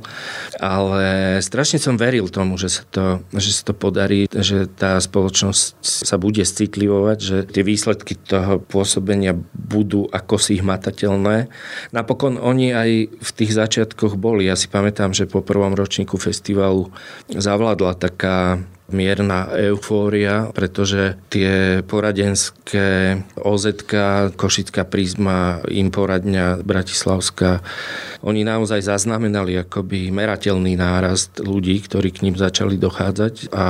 ale 0.61 1.39
strašne 1.41 1.81
som 1.81 1.97
veril 1.97 2.29
tomu, 2.29 2.61
že 2.61 2.69
sa 2.69 2.83
to, 2.93 3.05
že 3.33 3.49
sa 3.49 3.63
to 3.65 3.73
podarí, 3.73 4.29
že 4.29 4.69
tá 4.69 5.01
spoločnosť 5.01 5.81
sa 5.81 6.15
bude 6.21 6.42
bude 6.43 6.59
citlivovať, 6.59 7.17
že 7.23 7.37
tie 7.47 7.63
výsledky 7.63 8.19
toho 8.19 8.59
pôsobenia 8.59 9.31
budú 9.55 10.11
ako 10.11 10.35
si 10.35 10.59
hmatateľné. 10.59 11.47
Napokon 11.95 12.35
oni 12.35 12.75
aj 12.75 12.89
v 13.15 13.29
tých 13.31 13.55
začiatkoch 13.55 14.19
boli. 14.19 14.51
Ja 14.51 14.59
si 14.59 14.67
pamätám, 14.67 15.15
že 15.15 15.23
po 15.23 15.39
prvom 15.39 15.71
ročníku 15.71 16.19
festivalu 16.19 16.91
zavládla 17.31 17.95
taká 17.95 18.59
mierna 18.93 19.49
eufória, 19.51 20.53
pretože 20.53 21.17
tie 21.33 21.81
poradenské 21.83 23.19
OZ, 23.41 23.83
Košická 24.37 24.85
prízma, 24.87 25.59
Imporadňa, 25.67 26.61
Bratislavská, 26.61 27.65
oni 28.23 28.47
naozaj 28.47 28.85
zaznamenali 28.87 29.59
akoby 29.67 30.13
merateľný 30.13 30.79
nárast 30.79 31.43
ľudí, 31.43 31.83
ktorí 31.83 32.15
k 32.15 32.29
ním 32.29 32.39
začali 32.39 32.79
dochádzať 32.79 33.51
a 33.51 33.65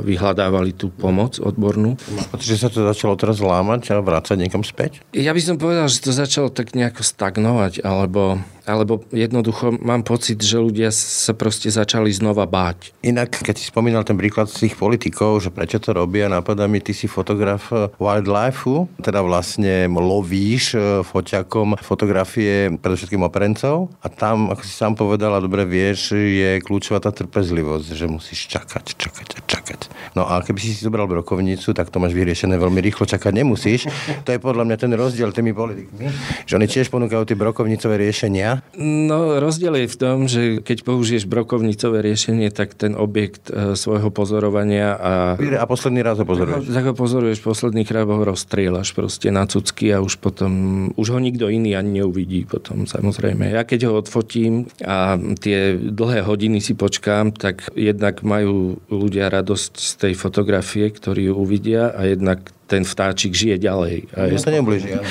vyhľadávali 0.00 0.72
tú 0.72 0.88
pomoc 0.88 1.36
odbornú. 1.36 2.00
Že 2.38 2.56
sa 2.56 2.68
to 2.72 2.88
začalo 2.88 3.18
teraz 3.20 3.42
lámať 3.42 3.92
a 3.92 4.00
vrácať 4.00 4.40
niekam 4.40 4.64
späť? 4.64 5.04
Ja 5.12 5.36
by 5.36 5.42
som 5.44 5.60
povedal, 5.60 5.90
že 5.92 6.00
to 6.00 6.14
začalo 6.14 6.48
tak 6.48 6.72
nejako 6.72 7.04
stagnovať, 7.04 7.84
alebo 7.84 8.40
alebo 8.68 9.00
jednoducho 9.08 9.72
mám 9.80 10.04
pocit, 10.04 10.36
že 10.44 10.60
ľudia 10.60 10.92
sa 10.92 11.32
proste 11.32 11.72
začali 11.72 12.12
znova 12.12 12.44
báť. 12.44 12.92
Inak, 13.00 13.40
keď 13.40 13.56
si 13.56 13.72
spomínal 13.72 14.04
ten 14.04 14.20
príklad 14.20 14.52
z 14.52 14.68
tých 14.68 14.76
politikov, 14.76 15.40
že 15.40 15.48
prečo 15.48 15.80
to 15.80 15.96
robia, 15.96 16.28
napadá 16.28 16.68
mi, 16.68 16.84
ty 16.84 16.92
si 16.92 17.08
fotograf 17.08 17.72
eh, 17.72 17.88
wildlife, 17.96 18.68
teda 19.00 19.24
vlastne 19.24 19.88
lovíš 19.88 20.76
eh, 20.76 21.00
foťakom 21.00 21.80
fotografie 21.80 22.68
predovšetkým 22.76 23.24
operencov 23.24 23.88
a 24.04 24.12
tam, 24.12 24.52
ako 24.52 24.62
si 24.62 24.72
sám 24.76 24.94
povedal 24.94 25.32
a 25.32 25.40
dobre 25.40 25.64
vieš, 25.64 26.12
je 26.12 26.60
kľúčová 26.60 27.00
tá 27.00 27.08
trpezlivosť, 27.08 27.96
že 27.96 28.04
musíš 28.04 28.52
čakať, 28.52 28.84
čakať 29.00 29.28
a 29.34 29.40
čakať. 29.48 29.80
No 30.12 30.28
a 30.28 30.44
keby 30.44 30.58
si 30.60 30.76
si 30.76 30.84
zobral 30.84 31.08
brokovnicu, 31.08 31.72
tak 31.72 31.88
to 31.88 32.02
máš 32.02 32.12
vyriešené 32.12 32.60
veľmi 32.60 32.84
rýchlo, 32.84 33.08
čakať 33.08 33.32
nemusíš. 33.32 33.88
To 34.26 34.34
je 34.34 34.40
podľa 34.42 34.68
mňa 34.68 34.76
ten 34.76 34.92
rozdiel 34.92 35.32
tými 35.32 35.56
politikmi, 35.56 36.12
že 36.44 36.52
oni 36.58 36.66
tiež 36.68 36.92
ponúkajú 36.92 37.24
tie 37.24 37.38
brokovnicové 37.38 37.96
riešenia, 38.02 38.57
No 38.78 39.38
rozdiel 39.38 39.84
je 39.84 39.88
v 39.90 39.96
tom, 39.96 40.16
že 40.26 40.42
keď 40.62 40.86
použiješ 40.86 41.24
brokovnicové 41.26 42.02
riešenie, 42.02 42.50
tak 42.50 42.74
ten 42.74 42.94
objekt 42.94 43.50
e, 43.50 43.74
svojho 43.74 44.10
pozorovania 44.10 44.94
a... 44.94 45.12
A 45.38 45.66
posledný 45.66 46.02
raz 46.02 46.18
ho 46.18 46.26
pozoruješ. 46.26 46.70
Tak 46.70 46.84
ho 46.90 46.94
pozoruješ 46.94 47.40
posledný 47.42 47.82
krát, 47.86 48.06
ho 48.08 48.24
rozstrieľaš 48.24 48.94
proste 48.94 49.28
na 49.30 49.44
cucky 49.44 49.92
a 49.94 50.02
už 50.02 50.18
potom, 50.22 50.52
už 50.94 51.06
ho 51.14 51.18
nikto 51.20 51.50
iný 51.50 51.78
ani 51.78 52.02
neuvidí 52.02 52.44
potom 52.48 52.84
samozrejme. 52.88 53.50
Ja 53.52 53.62
keď 53.66 53.90
ho 53.90 54.00
odfotím 54.00 54.70
a 54.82 55.18
tie 55.40 55.76
dlhé 55.76 56.24
hodiny 56.24 56.62
si 56.62 56.78
počkám, 56.78 57.34
tak 57.34 57.68
jednak 57.74 58.22
majú 58.22 58.80
ľudia 58.88 59.28
radosť 59.28 59.72
z 59.76 59.92
tej 59.98 60.14
fotografie, 60.16 60.88
ktorí 60.88 61.30
ju 61.30 61.34
uvidia 61.36 61.92
a 61.92 62.08
jednak 62.08 62.50
ten 62.68 62.84
vtáčik 62.84 63.32
žije 63.32 63.56
ďalej. 63.56 64.12
A 64.12 64.28
no, 64.28 64.36
je... 64.36 64.38
sa 64.38 64.52
neublíži. 64.52 64.92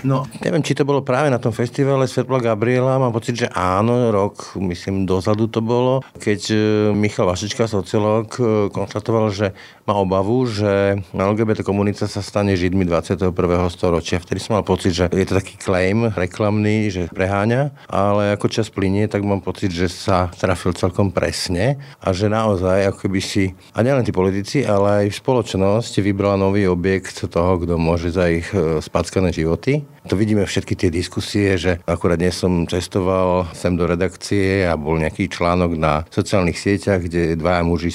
No, 0.00 0.24
neviem, 0.40 0.64
či 0.64 0.72
to 0.72 0.88
bolo 0.88 1.04
práve 1.04 1.28
na 1.28 1.36
tom 1.36 1.52
festivale 1.52 2.08
Svetla 2.08 2.40
Gabriela, 2.40 2.96
mám 2.96 3.12
pocit, 3.12 3.36
že 3.36 3.52
áno, 3.52 4.08
rok, 4.08 4.56
myslím, 4.56 5.04
dozadu 5.04 5.44
to 5.44 5.60
bolo, 5.60 6.00
keď 6.16 6.40
e, 6.48 6.56
Michal 6.96 7.28
Vašička, 7.28 7.68
sociológ, 7.68 8.32
e, 8.40 8.72
konštatoval, 8.72 9.28
že 9.28 9.52
má 9.90 9.98
obavu, 9.98 10.46
že 10.46 11.02
LGBT 11.10 11.66
komunita 11.66 12.06
sa 12.06 12.22
stane 12.22 12.54
židmi 12.54 12.86
21. 12.86 13.34
storočia. 13.74 14.22
Vtedy 14.22 14.38
som 14.38 14.54
mal 14.54 14.62
pocit, 14.62 14.94
že 14.94 15.10
je 15.10 15.26
to 15.26 15.42
taký 15.42 15.58
claim 15.58 16.14
reklamný, 16.14 16.94
že 16.94 17.02
preháňa, 17.10 17.74
ale 17.90 18.38
ako 18.38 18.46
čas 18.46 18.70
plinie, 18.70 19.10
tak 19.10 19.26
mám 19.26 19.42
pocit, 19.42 19.74
že 19.74 19.90
sa 19.90 20.30
trafil 20.30 20.78
celkom 20.78 21.10
presne 21.10 21.82
a 21.98 22.14
že 22.14 22.30
naozaj, 22.30 22.86
ako 22.94 23.10
keby 23.10 23.18
si, 23.18 23.50
a 23.74 23.82
nielen 23.82 24.06
tí 24.06 24.14
politici, 24.14 24.62
ale 24.62 25.10
aj 25.10 25.18
spoločnosť 25.18 25.98
vybrala 25.98 26.38
nový 26.38 26.70
objekt 26.70 27.26
toho, 27.26 27.58
kto 27.58 27.74
môže 27.74 28.14
za 28.14 28.30
ich 28.30 28.46
e, 28.54 28.78
spackané 28.78 29.34
životy. 29.34 29.82
To 30.06 30.14
vidíme 30.14 30.46
všetky 30.46 30.78
tie 30.78 30.90
diskusie, 30.94 31.58
že 31.58 31.82
akurát 31.82 32.14
dnes 32.14 32.38
som 32.38 32.62
cestoval 32.70 33.50
sem 33.58 33.74
do 33.74 33.90
redakcie 33.90 34.62
a 34.62 34.78
bol 34.78 35.02
nejaký 35.02 35.26
článok 35.26 35.74
na 35.74 36.06
sociálnych 36.14 36.56
sieťach, 36.56 37.02
kde 37.02 37.34
dvaja 37.34 37.66
muži 37.66 37.90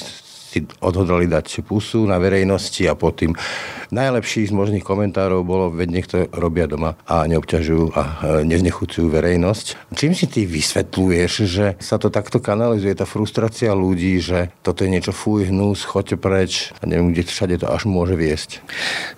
si 0.56 0.64
odhodlali 0.80 1.28
dať 1.28 1.68
pusu 1.68 2.08
na 2.08 2.16
verejnosti 2.16 2.80
a 2.88 2.96
pod 2.96 3.20
tým 3.20 3.36
najlepší 3.92 4.48
z 4.48 4.56
možných 4.56 4.88
komentárov 4.88 5.44
bolo, 5.44 5.68
veď 5.68 5.88
nech 5.92 6.08
to 6.08 6.32
robia 6.32 6.66
doma 6.66 6.96
a 7.04 7.28
neobťažujú 7.28 7.86
a 7.92 8.04
neznechucujú 8.48 9.12
verejnosť. 9.12 9.92
Čím 9.94 10.16
si 10.16 10.26
ty 10.32 10.48
vysvetľuješ, 10.48 11.32
že 11.44 11.66
sa 11.84 12.00
to 12.00 12.08
takto 12.08 12.40
kanalizuje, 12.40 12.96
tá 12.96 13.04
frustrácia 13.04 13.76
ľudí, 13.76 14.18
že 14.24 14.56
toto 14.64 14.88
je 14.88 14.90
niečo 14.96 15.12
fuj, 15.12 15.52
hnus, 15.52 15.84
choďte 15.84 16.16
preč 16.16 16.72
a 16.80 16.88
neviem, 16.88 17.12
kde 17.12 17.28
všade 17.28 17.56
to 17.62 17.68
až 17.68 17.86
môže 17.86 18.16
viesť? 18.16 18.64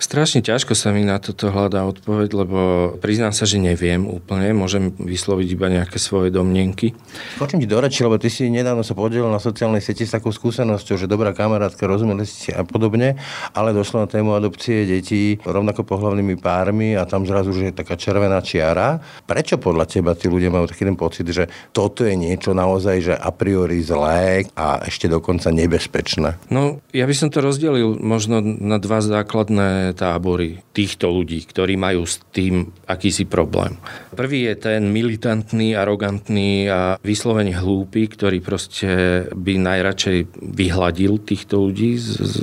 Strašne 0.02 0.42
ťažko 0.42 0.74
sa 0.74 0.90
mi 0.90 1.06
na 1.06 1.22
toto 1.22 1.54
hľadá 1.54 1.86
odpoveď, 1.86 2.28
lebo 2.34 2.58
priznám 2.98 3.32
sa, 3.32 3.46
že 3.46 3.62
neviem 3.62 4.04
úplne, 4.04 4.52
môžem 4.52 4.90
vysloviť 4.98 5.48
iba 5.54 5.70
nejaké 5.70 5.96
svoje 5.96 6.34
domnenky. 6.34 6.92
Skočím 7.38 7.62
ti 7.62 7.68
do 7.70 7.78
reči, 7.78 8.02
lebo 8.04 8.20
ty 8.20 8.28
si 8.28 8.50
nedávno 8.50 8.82
sa 8.84 8.92
podielal 8.92 9.32
na 9.32 9.40
sociálnej 9.40 9.80
sieti 9.80 10.04
s 10.04 10.12
takou 10.12 10.34
skúsenosťou, 10.34 11.00
že 11.00 11.08
dobrá 11.08 11.27
kamarátka, 11.32 11.88
rozumeli 11.88 12.24
ste 12.24 12.52
a 12.54 12.62
podobne, 12.62 13.18
ale 13.52 13.76
došlo 13.76 14.04
na 14.04 14.08
tému 14.08 14.36
adopcie 14.36 14.84
detí 14.84 15.40
rovnako 15.42 15.84
pohľavnými 15.84 16.36
pármi 16.40 16.94
a 16.94 17.08
tam 17.08 17.24
zrazu, 17.24 17.52
že 17.54 17.70
je 17.70 17.78
taká 17.78 17.96
červená 17.96 18.40
čiara. 18.44 19.00
Prečo 19.24 19.56
podľa 19.56 19.84
teba 19.88 20.12
tí 20.14 20.28
ľudia 20.30 20.52
majú 20.52 20.68
taký 20.68 20.88
ten 20.88 20.98
pocit, 20.98 21.26
že 21.28 21.50
toto 21.72 22.04
je 22.04 22.14
niečo 22.14 22.52
naozaj, 22.52 22.96
že 23.00 23.14
a 23.14 23.30
priori 23.32 23.80
zlé 23.84 24.48
a 24.54 24.82
ešte 24.84 25.10
dokonca 25.10 25.50
nebezpečné? 25.52 26.50
No, 26.52 26.80
ja 26.92 27.04
by 27.04 27.14
som 27.14 27.28
to 27.28 27.44
rozdelil 27.44 27.98
možno 28.00 28.40
na 28.42 28.80
dva 28.80 29.02
základné 29.02 29.94
tábory 29.98 30.62
týchto 30.72 31.10
ľudí, 31.10 31.42
ktorí 31.44 31.74
majú 31.74 32.06
s 32.06 32.22
tým 32.30 32.70
akýsi 32.86 33.26
problém. 33.26 33.76
Prvý 34.14 34.50
je 34.50 34.54
ten 34.58 34.90
militantný, 34.90 35.74
arogantný 35.74 36.66
a 36.70 36.80
vyslovene 37.02 37.54
hlúpy, 37.54 38.10
ktorý 38.10 38.38
proste 38.42 38.90
by 39.34 39.58
najradšej 39.58 40.18
vyhladil 40.42 41.17
týchto 41.20 41.68
ľudí 41.68 41.98
z, 41.98 42.08
z, 42.22 42.36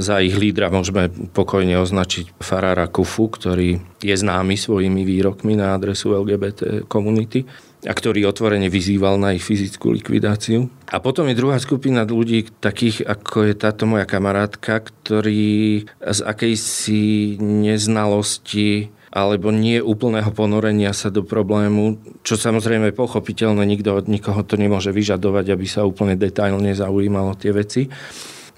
za 0.00 0.16
ich 0.24 0.34
lídra 0.34 0.72
môžeme 0.72 1.12
pokojne 1.32 1.76
označiť 1.80 2.40
Farára 2.40 2.88
Kufu, 2.88 3.28
ktorý 3.28 3.78
je 4.00 4.14
známy 4.16 4.56
svojimi 4.56 5.04
výrokmi 5.04 5.54
na 5.56 5.76
adresu 5.76 6.16
LGBT 6.16 6.88
komunity 6.88 7.44
a 7.84 7.92
ktorý 7.92 8.24
otvorene 8.32 8.72
vyzýval 8.72 9.20
na 9.20 9.36
ich 9.36 9.44
fyzickú 9.44 9.92
likvidáciu. 9.92 10.72
A 10.88 10.96
potom 11.04 11.28
je 11.28 11.36
druhá 11.36 11.60
skupina 11.60 12.08
ľudí, 12.08 12.48
takých 12.64 13.04
ako 13.04 13.52
je 13.52 13.54
táto 13.54 13.84
moja 13.84 14.08
kamarátka, 14.08 14.80
ktorí 14.80 15.84
z 16.00 16.20
akejsi 16.24 17.36
neznalosti 17.40 18.88
alebo 19.14 19.54
nie 19.54 19.78
úplného 19.78 20.34
ponorenia 20.34 20.90
sa 20.90 21.06
do 21.06 21.22
problému, 21.22 22.02
čo 22.26 22.34
samozrejme 22.34 22.90
je 22.90 22.98
pochopiteľné, 22.98 23.62
nikto 23.62 23.94
od 23.94 24.10
nikoho 24.10 24.42
to 24.42 24.58
nemôže 24.58 24.90
vyžadovať, 24.90 25.54
aby 25.54 25.66
sa 25.70 25.86
úplne 25.86 26.18
detailne 26.18 26.74
zaujímalo 26.74 27.38
tie 27.38 27.54
veci 27.54 27.86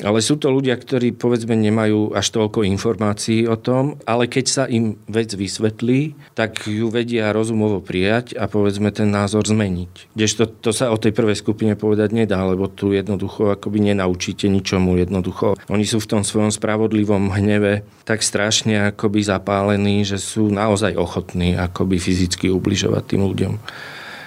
ale 0.04 0.20
sú 0.20 0.36
to 0.36 0.52
ľudia, 0.52 0.76
ktorí 0.76 1.16
povedzme 1.16 1.56
nemajú 1.56 2.12
až 2.12 2.28
toľko 2.36 2.68
informácií 2.68 3.48
o 3.48 3.56
tom, 3.56 3.96
ale 4.04 4.28
keď 4.28 4.44
sa 4.44 4.64
im 4.68 5.00
vec 5.08 5.32
vysvetlí, 5.32 6.12
tak 6.36 6.68
ju 6.68 6.92
vedia 6.92 7.32
rozumovo 7.32 7.80
prijať 7.80 8.36
a 8.36 8.44
povedzme 8.44 8.92
ten 8.92 9.08
názor 9.08 9.48
zmeniť. 9.48 10.12
Kdežto 10.12 10.48
to 10.60 10.70
sa 10.76 10.92
o 10.92 11.00
tej 11.00 11.16
prvej 11.16 11.40
skupine 11.40 11.72
povedať 11.78 12.12
nedá, 12.12 12.44
lebo 12.44 12.68
tu 12.68 12.92
jednoducho 12.92 13.56
akoby 13.56 13.92
nenaučíte 13.92 14.52
ničomu 14.52 15.00
jednoducho. 15.00 15.56
Oni 15.72 15.88
sú 15.88 16.02
v 16.02 16.10
tom 16.18 16.22
svojom 16.26 16.52
spravodlivom 16.52 17.32
hneve 17.32 17.88
tak 18.04 18.20
strašne 18.20 18.92
akoby 18.92 19.24
zapálení, 19.24 20.04
že 20.04 20.20
sú 20.20 20.52
naozaj 20.52 20.92
ochotní 21.00 21.56
akoby 21.56 21.96
fyzicky 21.96 22.52
ubližovať 22.52 23.02
tým 23.16 23.22
ľuďom. 23.24 23.54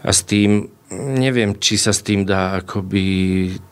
A 0.02 0.10
s 0.10 0.26
tým 0.26 0.72
neviem, 0.92 1.54
či 1.62 1.78
sa 1.78 1.94
s 1.94 2.02
tým 2.02 2.26
dá 2.26 2.66
akoby 2.66 3.06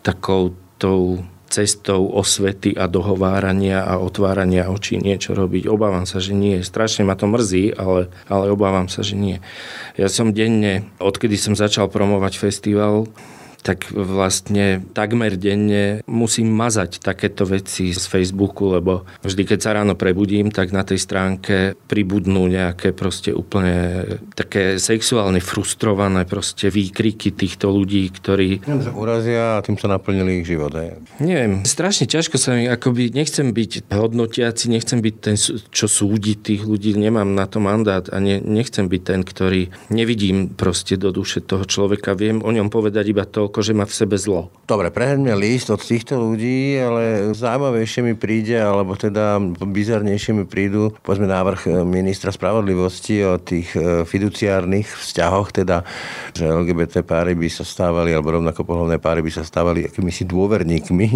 takou 0.05 0.53
tou 0.77 1.25
cestou 1.47 2.11
osvety 2.11 2.75
a 2.75 2.91
dohovárania 2.91 3.83
a 3.87 3.97
otvárania 3.97 4.67
očí 4.67 4.99
niečo 4.99 5.31
robiť. 5.31 5.71
Obávam 5.71 6.03
sa, 6.03 6.19
že 6.19 6.35
nie. 6.35 6.59
Strašne 6.59 7.07
ma 7.07 7.15
to 7.15 7.25
mrzí, 7.27 7.75
ale, 7.79 8.11
ale 8.27 8.51
obávam 8.51 8.91
sa, 8.91 9.01
že 9.01 9.15
nie. 9.15 9.39
Ja 9.95 10.11
som 10.11 10.35
denne, 10.35 10.87
odkedy 10.99 11.39
som 11.39 11.55
začal 11.55 11.87
promovať 11.87 12.37
festival, 12.37 13.07
tak 13.67 13.91
vlastne 13.91 14.79
takmer 14.95 15.35
denne 15.35 15.99
musím 16.07 16.55
mazať 16.55 17.03
takéto 17.03 17.43
veci 17.43 17.91
z 17.91 17.99
Facebooku, 18.07 18.71
lebo 18.71 19.03
vždy, 19.27 19.43
keď 19.43 19.59
sa 19.59 19.75
ráno 19.75 19.99
prebudím, 19.99 20.55
tak 20.55 20.71
na 20.71 20.87
tej 20.87 21.03
stránke 21.03 21.75
pribudnú 21.91 22.47
nejaké 22.47 22.95
proste 22.95 23.35
úplne 23.35 24.07
také 24.39 24.79
sexuálne 24.79 25.43
frustrované 25.43 26.23
proste 26.23 26.71
výkriky 26.71 27.35
týchto 27.35 27.67
ľudí, 27.67 28.07
ktorí... 28.07 28.63
Sa 28.63 28.95
urazia 28.95 29.59
a 29.59 29.63
tým 29.65 29.75
sa 29.75 29.91
naplnili 29.91 30.39
ich 30.39 30.47
život. 30.47 30.71
Aj. 30.71 30.95
Neviem, 31.19 31.67
strašne 31.67 32.07
ťažko 32.07 32.39
sa 32.39 32.55
mi, 32.55 32.71
akoby 32.71 33.11
nechcem 33.11 33.51
byť 33.51 33.91
hodnotiaci, 33.91 34.71
nechcem 34.71 35.03
byť 35.03 35.15
ten, 35.19 35.35
čo 35.75 35.85
súdi 35.91 36.39
tých 36.39 36.63
ľudí, 36.63 36.95
nemám 36.95 37.35
na 37.35 37.43
to 37.51 37.59
mandát 37.59 38.07
a 38.07 38.17
ne, 38.23 38.39
nechcem 38.39 38.87
byť 38.87 39.01
ten, 39.03 39.21
ktorý 39.27 39.75
nevidím 39.91 40.47
proste 40.55 40.95
do 40.95 41.11
duše 41.11 41.43
toho 41.43 41.67
človeka, 41.67 42.15
viem 42.15 42.39
o 42.39 42.51
ňom 42.53 42.71
povedať 42.71 43.11
iba 43.11 43.27
toľko, 43.27 43.56
že 43.61 43.77
má 43.77 43.85
v 43.87 43.93
sebe 43.93 44.15
zlo. 44.19 44.49
Dobre, 44.67 44.91
prehrňme 44.91 45.31
list 45.39 45.71
od 45.71 45.79
týchto 45.79 46.19
ľudí, 46.19 46.75
ale 46.75 47.31
zaujímavejšie 47.31 48.01
mi 48.03 48.13
príde, 48.13 48.59
alebo 48.59 48.99
teda 48.99 49.39
bizarnejšie 49.63 50.31
mi 50.35 50.45
prídu, 50.45 50.91
povedzme 51.01 51.29
návrh 51.29 51.61
e, 51.65 51.69
ministra 51.87 52.35
spravodlivosti 52.35 53.23
o 53.23 53.39
tých 53.39 53.71
e, 53.73 54.03
fiduciárnych 54.03 54.87
vzťahoch, 54.87 55.55
teda, 55.55 55.87
že 56.35 56.43
LGBT 56.43 57.01
páry 57.07 57.33
by 57.33 57.47
sa 57.47 57.63
stávali, 57.63 58.11
alebo 58.11 58.35
rovnako 58.35 58.67
pohľadné 58.67 58.99
páry 58.99 59.23
by 59.23 59.31
sa 59.31 59.47
stávali 59.47 59.87
akými 59.87 60.11
si 60.11 60.27
dôverníkmi, 60.27 61.07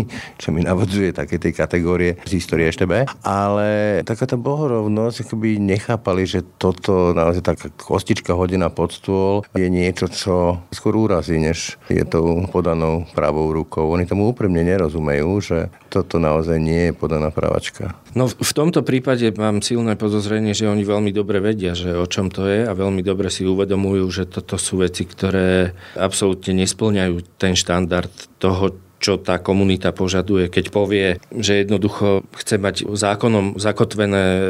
čo 0.41 0.55
mi 0.55 0.63
navodzuje 0.63 1.11
také 1.11 1.35
tej 1.41 1.51
kategórie 1.51 2.17
z 2.23 2.31
histórie 2.39 2.71
EŠTB. 2.71 3.21
Ale 3.27 4.01
taká 4.07 4.23
tá 4.23 4.39
bohorovnosť, 4.39 5.27
akoby 5.27 5.59
nechápali, 5.59 6.23
že 6.23 6.45
toto 6.57 7.11
naozaj 7.11 7.43
taká 7.43 7.67
kostička 7.75 8.31
hodená 8.31 8.71
pod 8.71 8.95
stôl 8.95 9.43
je 9.51 9.67
niečo, 9.67 10.07
čo 10.07 10.63
skôr 10.71 10.95
úrazí, 10.95 11.35
než 11.35 11.75
je 11.91 12.03
to 12.07 12.23
podanou 12.47 13.07
pravou 13.11 13.51
rukou. 13.51 13.89
Oni 13.91 14.07
tomu 14.07 14.29
úprimne 14.29 14.61
nerozumejú, 14.63 15.31
že 15.41 15.57
toto 15.91 16.21
naozaj 16.21 16.57
nie 16.61 16.89
je 16.89 16.93
podaná 16.93 17.33
pravačka. 17.33 17.97
No 18.15 18.27
v 18.27 18.51
tomto 18.53 18.83
prípade 18.83 19.27
mám 19.35 19.63
silné 19.63 19.95
podozrenie, 19.95 20.51
že 20.55 20.69
oni 20.69 20.83
veľmi 20.83 21.11
dobre 21.15 21.39
vedia, 21.39 21.75
že 21.75 21.95
o 21.95 22.05
čom 22.07 22.31
to 22.31 22.47
je 22.47 22.67
a 22.67 22.73
veľmi 22.75 23.01
dobre 23.01 23.31
si 23.31 23.47
uvedomujú, 23.47 24.05
že 24.11 24.23
toto 24.27 24.55
sú 24.59 24.83
veci, 24.83 25.03
ktoré 25.07 25.75
absolútne 25.95 26.55
nesplňajú 26.63 27.39
ten 27.39 27.55
štandard 27.55 28.11
toho, 28.39 28.75
čo 29.01 29.17
tá 29.17 29.41
komunita 29.41 29.89
požaduje, 29.89 30.47
keď 30.47 30.65
povie, 30.69 31.17
že 31.33 31.65
jednoducho 31.65 32.21
chce 32.37 32.61
mať 32.61 32.75
zákonom 32.85 33.57
zakotvené 33.57 34.23
e, 34.37 34.41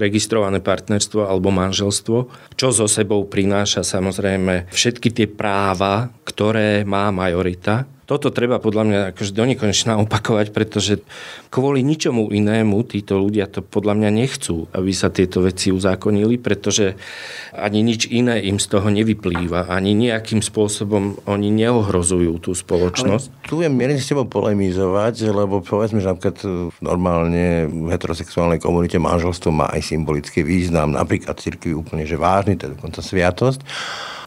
registrované 0.00 0.64
partnerstvo 0.64 1.28
alebo 1.28 1.52
manželstvo, 1.52 2.18
čo 2.56 2.68
so 2.72 2.88
sebou 2.88 3.28
prináša 3.28 3.84
samozrejme 3.84 4.72
všetky 4.72 5.12
tie 5.12 5.28
práva, 5.28 6.08
ktoré 6.24 6.88
má 6.88 7.12
majorita 7.12 7.84
toto 8.10 8.34
treba 8.34 8.58
podľa 8.58 8.84
mňa 8.90 8.98
akože 9.14 9.30
do 9.30 9.44
nekonečna 9.46 9.94
opakovať, 10.02 10.50
pretože 10.50 10.98
kvôli 11.46 11.86
ničomu 11.86 12.34
inému 12.34 12.82
títo 12.82 13.22
ľudia 13.22 13.46
to 13.46 13.62
podľa 13.62 14.02
mňa 14.02 14.10
nechcú, 14.10 14.66
aby 14.74 14.90
sa 14.90 15.14
tieto 15.14 15.46
veci 15.46 15.70
uzákonili, 15.70 16.42
pretože 16.42 16.98
ani 17.54 17.86
nič 17.86 18.10
iné 18.10 18.42
im 18.42 18.58
z 18.58 18.66
toho 18.66 18.90
nevyplýva, 18.90 19.70
ani 19.70 19.94
nejakým 19.94 20.42
spôsobom 20.42 21.22
oni 21.30 21.54
neohrozujú 21.54 22.42
tú 22.42 22.50
spoločnosť. 22.50 23.26
Ale 23.30 23.46
tu 23.46 23.62
je 23.62 23.70
mierne 23.70 24.02
s 24.02 24.10
tebou 24.10 24.26
polemizovať, 24.26 25.30
lebo 25.30 25.62
povedzme, 25.62 26.02
že 26.02 26.10
napríklad 26.10 26.42
normálne 26.82 27.70
v 27.70 27.94
heterosexuálnej 27.94 28.58
komunite 28.58 28.98
manželstvo 28.98 29.54
má 29.54 29.70
aj 29.70 29.86
symbolický 29.86 30.42
význam, 30.42 30.98
napríklad 30.98 31.38
cirkvi 31.38 31.78
úplne 31.78 32.02
že 32.02 32.18
vážny, 32.18 32.58
to 32.58 32.66
je 32.66 32.74
dokonca 32.74 32.98
sviatosť. 32.98 33.62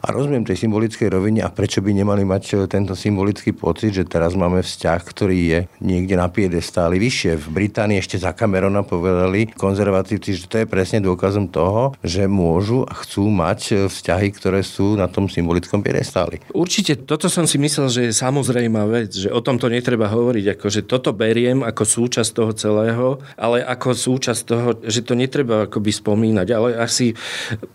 A 0.04 0.12
rozumiem 0.12 0.44
tej 0.44 0.68
symbolickej 0.68 1.08
rovine 1.08 1.40
a 1.40 1.48
prečo 1.48 1.80
by 1.80 1.88
nemali 1.96 2.28
mať 2.28 2.44
e, 2.44 2.52
tento 2.68 2.92
symbolický 2.92 3.56
pocit, 3.56 3.96
že 3.96 4.04
teraz 4.04 4.36
máme 4.36 4.60
vzťah, 4.60 5.00
ktorý 5.00 5.38
je 5.48 5.60
niekde 5.80 6.20
na 6.20 6.28
piedestáli 6.28 7.00
vyššie. 7.00 7.40
V 7.40 7.46
Británii 7.48 7.96
ešte 7.96 8.20
za 8.20 8.36
Camerona 8.36 8.84
povedali 8.84 9.48
konzervatívci, 9.56 10.36
že 10.36 10.44
to 10.44 10.60
je 10.60 10.66
presne 10.68 11.00
dôkazom 11.00 11.48
toho, 11.48 11.96
že 12.04 12.28
môžu 12.28 12.84
a 12.84 12.92
chcú 13.00 13.32
mať 13.32 13.60
e, 13.72 13.74
vzťahy, 13.88 14.28
ktoré 14.36 14.60
sú 14.60 14.92
na 15.00 15.08
tom 15.08 15.24
symbolickom 15.24 15.80
piedestáli. 15.80 16.44
Určite 16.52 17.00
toto 17.08 17.32
som 17.32 17.48
si 17.48 17.56
myslel, 17.56 17.88
že 17.88 18.00
je 18.04 18.12
samozrejmá 18.12 18.84
vec, 18.84 19.08
že 19.08 19.32
o 19.32 19.40
tomto 19.40 19.72
netreba 19.72 20.12
hovoriť, 20.12 20.60
ako 20.60 20.66
že 20.68 20.84
toto 20.84 21.16
beriem 21.16 21.64
ako 21.64 21.80
súčasť 21.80 22.30
toho 22.36 22.52
celého, 22.52 23.06
ale 23.40 23.64
ako 23.64 23.96
súčasť 23.96 24.40
toho, 24.44 24.68
že 24.84 25.00
to 25.00 25.16
netreba 25.16 25.64
akoby 25.64 25.96
spomínať, 25.96 26.48
ale 26.52 26.76
asi 26.76 27.16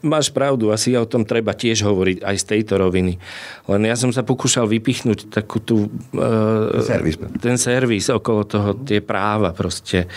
máš 0.05 0.29
pravdu, 0.29 0.69
asi 0.69 0.93
o 0.93 1.09
tom 1.09 1.25
treba 1.25 1.57
tiež 1.57 1.89
hovoriť 1.89 2.18
aj 2.21 2.35
z 2.39 2.45
tejto 2.45 2.77
roviny. 2.79 3.17
Len 3.69 3.81
ja 3.85 3.95
som 3.95 4.09
sa 4.09 4.25
pokúšal 4.25 4.65
vypichnúť 4.67 5.29
takú 5.29 5.61
tú... 5.61 5.87
Servis. 6.81 7.21
Ten 7.39 7.55
servis 7.55 8.09
okolo 8.09 8.41
toho, 8.47 8.69
tie 8.73 8.99
práva 8.99 9.53
proste. 9.53 10.09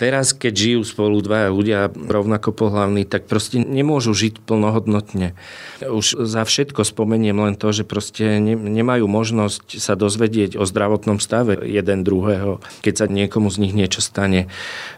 Teraz, 0.00 0.32
keď 0.32 0.52
žijú 0.54 0.80
spolu 0.82 1.20
dvaja 1.20 1.48
ľudia 1.52 1.80
rovnako 1.92 2.56
pohľavní, 2.56 3.04
tak 3.04 3.28
proste 3.28 3.60
nemôžu 3.60 4.16
žiť 4.16 4.42
plnohodnotne. 4.42 5.36
Už 5.84 6.24
za 6.24 6.42
všetko 6.42 6.82
spomeniem 6.82 7.36
len 7.38 7.54
to, 7.54 7.70
že 7.70 7.84
proste 7.84 8.40
ne, 8.40 8.56
nemajú 8.56 9.04
možnosť 9.06 9.78
sa 9.78 9.94
dozvedieť 9.94 10.56
o 10.56 10.64
zdravotnom 10.64 11.20
stave 11.20 11.60
jeden 11.62 12.02
druhého, 12.02 12.64
keď 12.80 12.94
sa 12.94 13.06
niekomu 13.06 13.52
z 13.52 13.60
nich 13.62 13.74
niečo 13.76 14.00
stane. 14.00 14.48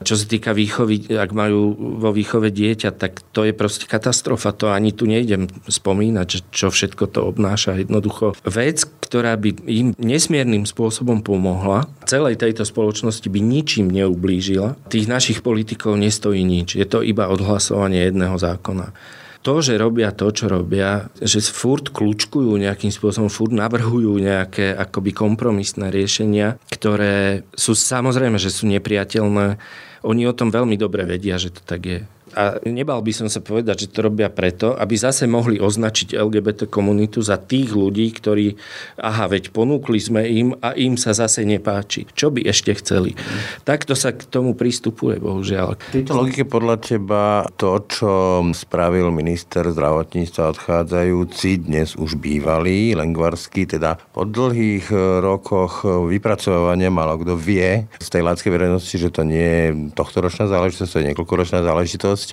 Čo 0.06 0.14
sa 0.14 0.24
týka 0.24 0.54
výchovy, 0.54 1.10
ak 1.10 1.30
majú 1.34 1.74
vo 1.98 2.10
výchove 2.14 2.54
dieťa, 2.54 2.94
tak 2.94 3.20
to 3.34 3.44
je 3.44 3.52
proste 3.52 3.90
katastrofa. 3.90 4.54
To 4.62 4.70
ani 4.70 4.94
tu 4.94 5.10
nejdem 5.10 5.50
spomínať, 5.66 6.26
čo 6.38 6.70
všetko 6.70 7.10
to 7.10 7.26
obnáša. 7.26 7.82
Jednoducho 7.82 8.38
vec, 8.46 8.86
ktorá 9.02 9.34
by 9.34 9.66
im 9.66 9.88
nesmiernym 9.98 10.62
spôsobom 10.62 11.26
pomohla, 11.26 11.90
celej 12.06 12.38
tejto 12.38 12.62
spoločnosti 12.62 13.26
by 13.26 13.40
ničím 13.42 13.90
neublížila. 13.90 14.78
Tých 14.86 15.10
našich 15.10 15.42
politikov 15.42 15.98
nestojí 15.98 16.46
nič. 16.46 16.78
Je 16.78 16.86
to 16.86 17.02
iba 17.02 17.26
odhlasovanie 17.26 18.06
jedného 18.06 18.38
zákona 18.38 18.94
to, 19.40 19.64
že 19.64 19.80
robia 19.80 20.12
to, 20.12 20.28
čo 20.28 20.52
robia, 20.52 21.08
že 21.16 21.40
furt 21.40 21.88
kľúčkujú 21.96 22.60
nejakým 22.60 22.92
spôsobom, 22.92 23.32
furt 23.32 23.56
navrhujú 23.56 24.20
nejaké 24.20 24.76
akoby 24.76 25.16
kompromisné 25.16 25.88
riešenia, 25.88 26.60
ktoré 26.68 27.48
sú 27.56 27.72
samozrejme, 27.72 28.36
že 28.36 28.52
sú 28.52 28.68
nepriateľné. 28.68 29.56
Oni 30.04 30.22
o 30.28 30.36
tom 30.36 30.52
veľmi 30.52 30.76
dobre 30.76 31.08
vedia, 31.08 31.40
že 31.40 31.52
to 31.56 31.64
tak 31.64 31.80
je. 31.88 32.00
A 32.34 32.62
nebal 32.66 33.02
by 33.02 33.12
som 33.14 33.26
sa 33.26 33.42
povedať, 33.42 33.86
že 33.86 33.92
to 33.92 34.06
robia 34.06 34.30
preto, 34.30 34.74
aby 34.78 34.94
zase 34.94 35.26
mohli 35.26 35.58
označiť 35.58 36.14
LGBT 36.14 36.70
komunitu 36.70 37.18
za 37.22 37.38
tých 37.38 37.74
ľudí, 37.74 38.06
ktorí, 38.14 38.54
aha, 39.00 39.26
veď 39.26 39.50
ponúkli 39.50 39.98
sme 39.98 40.22
im 40.26 40.54
a 40.62 40.74
im 40.78 40.94
sa 40.94 41.10
zase 41.10 41.42
nepáči. 41.42 42.06
Čo 42.14 42.30
by 42.30 42.46
ešte 42.46 42.74
chceli? 42.78 43.18
Takto 43.66 43.98
sa 43.98 44.14
k 44.14 44.26
tomu 44.26 44.54
pristupuje, 44.54 45.18
bohužiaľ. 45.18 45.78
V 45.90 46.02
tejto 46.02 46.14
logike 46.14 46.46
podľa 46.46 46.76
teba 46.78 47.46
to, 47.58 47.82
čo 47.90 48.42
spravil 48.54 49.10
minister 49.10 49.66
zdravotníctva 49.66 50.54
odchádzajúci, 50.54 51.66
dnes 51.66 51.98
už 51.98 52.18
bývalý, 52.18 52.94
Lengvarský, 52.94 53.66
teda 53.66 53.98
po 54.14 54.22
dlhých 54.22 54.90
rokoch 55.20 55.82
vypracovania 55.84 56.88
malo 56.90 57.18
kto 57.20 57.34
vie 57.36 57.86
z 57.98 58.08
tej 58.08 58.22
láckej 58.24 58.50
verejnosti, 58.50 58.96
že 58.96 59.10
to 59.10 59.26
nie 59.26 59.44
je 59.44 59.68
tohtoročná 59.92 60.46
záležitosť, 60.46 60.90
to 60.90 60.98
je 61.00 61.08
niekoľkoročná 61.12 61.60
záležitosť, 61.60 62.19
spoločnosť, 62.20 62.28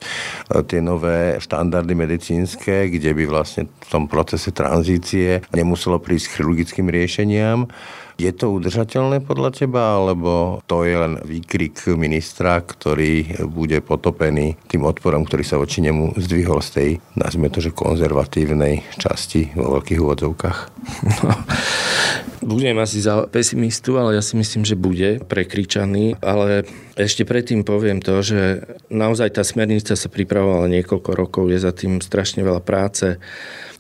e, 0.52 0.64
tie 0.68 0.80
nové 0.84 1.40
štandardy 1.40 1.94
medicínske, 1.96 2.92
kde 2.92 3.12
by 3.16 3.24
vlastne 3.28 3.64
v 3.68 3.88
tom 3.88 4.12
procese 4.12 4.52
tranzície 4.52 5.44
nemuselo 5.56 6.00
prísť 6.00 6.26
k 6.28 6.34
chirurgickým 6.40 6.88
riešeniam. 6.92 7.72
Je 8.18 8.34
to 8.34 8.50
udržateľné 8.50 9.22
podľa 9.22 9.54
teba, 9.54 9.94
alebo 9.94 10.58
to 10.66 10.82
je 10.82 10.98
len 10.98 11.22
výkrik 11.22 11.86
ministra, 11.94 12.66
ktorý 12.66 13.46
bude 13.46 13.78
potopený 13.86 14.58
tým 14.66 14.90
odporom, 14.90 15.22
ktorý 15.22 15.46
sa 15.46 15.62
voči 15.62 15.86
nemu 15.86 16.18
zdvihol 16.18 16.58
z 16.66 16.70
tej, 16.74 16.90
nazvime 17.14 17.54
to, 17.54 17.62
že 17.62 17.78
konzervatívnej 17.78 18.82
časti 18.98 19.54
vo 19.54 19.78
veľkých 19.78 20.02
úvodzovkách? 20.02 20.60
No, 21.28 22.54
budem 22.56 22.78
asi 22.80 23.04
za 23.04 23.28
pesimistu, 23.28 24.00
ale 24.00 24.16
ja 24.16 24.24
si 24.24 24.38
myslím, 24.40 24.64
že 24.64 24.80
bude 24.80 25.20
prekričaný, 25.26 26.22
ale 26.24 26.64
ešte 26.96 27.28
predtým 27.28 27.68
poviem 27.68 28.00
to, 28.00 28.24
že 28.24 28.64
naozaj 28.88 29.36
tá 29.36 29.44
smernica 29.44 29.98
sa 29.98 30.08
pripravovala 30.08 30.72
niekoľko 30.72 31.12
rokov, 31.12 31.52
je 31.52 31.60
za 31.60 31.76
tým 31.76 32.00
strašne 32.00 32.46
veľa 32.46 32.64
práce. 32.64 33.20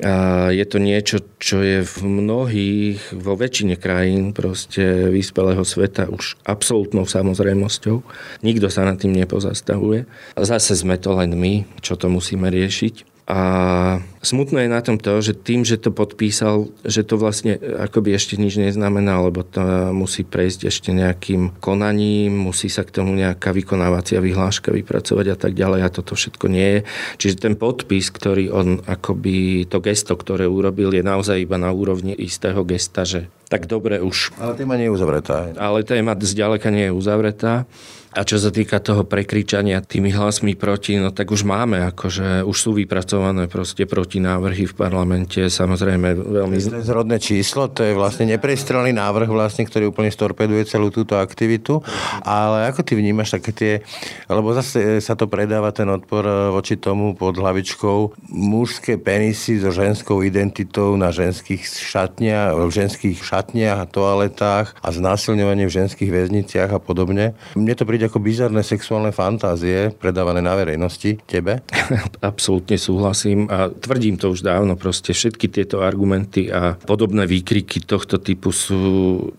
A 0.05 0.53
je 0.53 0.61
to 0.69 0.77
niečo, 0.77 1.25
čo 1.41 1.65
je 1.65 1.81
v 1.81 1.95
mnohých, 2.05 3.17
vo 3.17 3.33
väčšine 3.33 3.81
krajín 3.81 4.29
proste 4.29 5.09
vyspelého 5.09 5.65
sveta 5.65 6.05
už 6.13 6.37
absolútnou 6.45 7.09
samozrejmosťou. 7.09 8.05
Nikto 8.45 8.69
sa 8.69 8.85
nad 8.85 9.01
tým 9.01 9.17
nepozastavuje. 9.17 10.05
A 10.37 10.39
zase 10.45 10.77
sme 10.77 11.01
to 11.01 11.17
len 11.17 11.33
my, 11.33 11.65
čo 11.81 11.97
to 11.97 12.13
musíme 12.13 12.45
riešiť. 12.45 13.16
A 13.27 13.99
smutné 14.23 14.65
je 14.65 14.71
na 14.71 14.79
tom 14.79 14.95
to, 14.95 15.19
že 15.19 15.35
tým, 15.35 15.67
že 15.67 15.75
to 15.75 15.91
podpísal, 15.91 16.71
že 16.87 17.03
to 17.03 17.19
vlastne 17.19 17.59
akoby 17.59 18.15
ešte 18.15 18.39
nič 18.39 18.55
neznamená, 18.55 19.19
lebo 19.19 19.43
to 19.43 19.91
musí 19.91 20.23
prejsť 20.23 20.71
ešte 20.71 20.95
nejakým 20.95 21.59
konaním, 21.59 22.31
musí 22.31 22.71
sa 22.71 22.87
k 22.87 22.95
tomu 22.95 23.11
nejaká 23.19 23.51
vykonávacia 23.51 24.23
vyhláška 24.23 24.71
vypracovať 24.71 25.27
a 25.27 25.35
tak 25.35 25.59
ďalej 25.59 25.81
a 25.83 25.91
toto 25.91 26.15
všetko 26.15 26.47
nie 26.47 26.67
je. 26.71 26.79
Čiže 27.19 27.35
ten 27.43 27.53
podpis, 27.59 28.07
ktorý 28.15 28.47
on 28.47 28.79
akoby, 28.87 29.67
to 29.67 29.83
gesto, 29.83 30.15
ktoré 30.15 30.47
urobil, 30.47 30.95
je 30.95 31.03
naozaj 31.03 31.43
iba 31.43 31.59
na 31.59 31.75
úrovni 31.75 32.15
istého 32.15 32.63
gesta, 32.63 33.03
že 33.03 33.27
tak 33.47 33.65
dobre 33.65 34.03
už. 34.03 34.35
Ale 34.35 34.59
téma 34.59 34.75
nie 34.75 34.91
je 34.91 34.93
uzavretá. 34.93 35.51
Ale 35.55 35.87
téma 35.87 36.13
zďaleka 36.19 36.67
nie 36.67 36.91
je 36.91 36.93
uzavretá. 36.93 37.63
A 38.17 38.25
čo 38.25 38.41
sa 38.41 38.49
týka 38.49 38.81
toho 38.81 39.05
prekričania 39.05 39.77
tými 39.77 40.09
hlasmi 40.09 40.57
proti, 40.57 40.97
no 40.97 41.13
tak 41.13 41.29
už 41.29 41.45
máme, 41.45 41.85
akože 41.93 42.41
už 42.49 42.57
sú 42.57 42.73
vypracované 42.73 43.45
proste 43.45 43.85
protinávrhy 43.85 44.65
v 44.65 44.73
parlamente, 44.73 45.37
samozrejme 45.45 46.17
veľmi... 46.17 46.57
To 46.57 46.81
je 46.81 46.87
zrodné 46.89 47.21
číslo, 47.21 47.69
to 47.69 47.85
je 47.85 47.93
vlastne 47.93 48.25
neprestrelný 48.25 48.89
návrh 48.89 49.29
vlastne, 49.29 49.69
ktorý 49.69 49.93
úplne 49.93 50.09
storpeduje 50.09 50.65
celú 50.65 50.89
túto 50.89 51.13
aktivitu, 51.21 51.85
ale 52.25 52.73
ako 52.73 52.81
ty 52.81 52.97
vnímaš 52.97 53.37
také 53.37 53.51
tie, 53.53 53.73
lebo 54.25 54.49
zase 54.57 54.97
sa 54.97 55.13
to 55.13 55.29
predáva 55.29 55.69
ten 55.69 55.85
odpor 55.85 56.25
e, 56.25 56.33
voči 56.49 56.73
tomu 56.73 57.13
pod 57.13 57.37
hlavičkou 57.37 58.17
mužské 58.33 58.97
penisy 58.97 59.61
so 59.61 59.69
ženskou 59.69 60.25
identitou 60.25 60.97
na 60.97 61.13
ženských 61.13 61.61
šatniach, 61.61 62.57
v 62.65 62.71
ženských 62.71 63.21
šatniach 63.21 63.36
a 63.37 63.85
toaletách 63.85 64.73
a 64.81 64.89
znásilňovanie 64.89 65.69
v 65.69 65.75
ženských 65.83 66.09
väzniciach 66.09 66.73
a 66.73 66.79
podobne. 66.81 67.37
Mne 67.53 67.73
to 67.77 67.85
príde 67.85 68.09
ako 68.09 68.19
bizarné 68.19 68.65
sexuálne 68.65 69.13
fantázie 69.13 69.93
predávané 69.93 70.41
na 70.41 70.57
verejnosti. 70.57 71.21
Tebe? 71.29 71.61
Absolútne 72.29 72.75
súhlasím 72.75 73.45
a 73.47 73.69
tvrdím 73.69 74.17
to 74.17 74.33
už 74.33 74.41
dávno. 74.41 74.73
Proste 74.73 75.13
všetky 75.13 75.47
tieto 75.53 75.85
argumenty 75.85 76.49
a 76.49 76.75
podobné 76.75 77.29
výkriky 77.29 77.85
tohto 77.85 78.17
typu 78.17 78.49
sú 78.49 78.81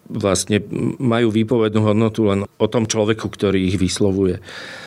vlastne 0.07 0.63
majú 0.99 1.35
výpovednú 1.35 1.81
hodnotu 1.83 2.25
len 2.29 2.47
o 2.47 2.67
tom 2.71 2.87
človeku, 2.87 3.27
ktorý 3.27 3.69
ich 3.69 3.77
vyslovuje. 3.77 4.39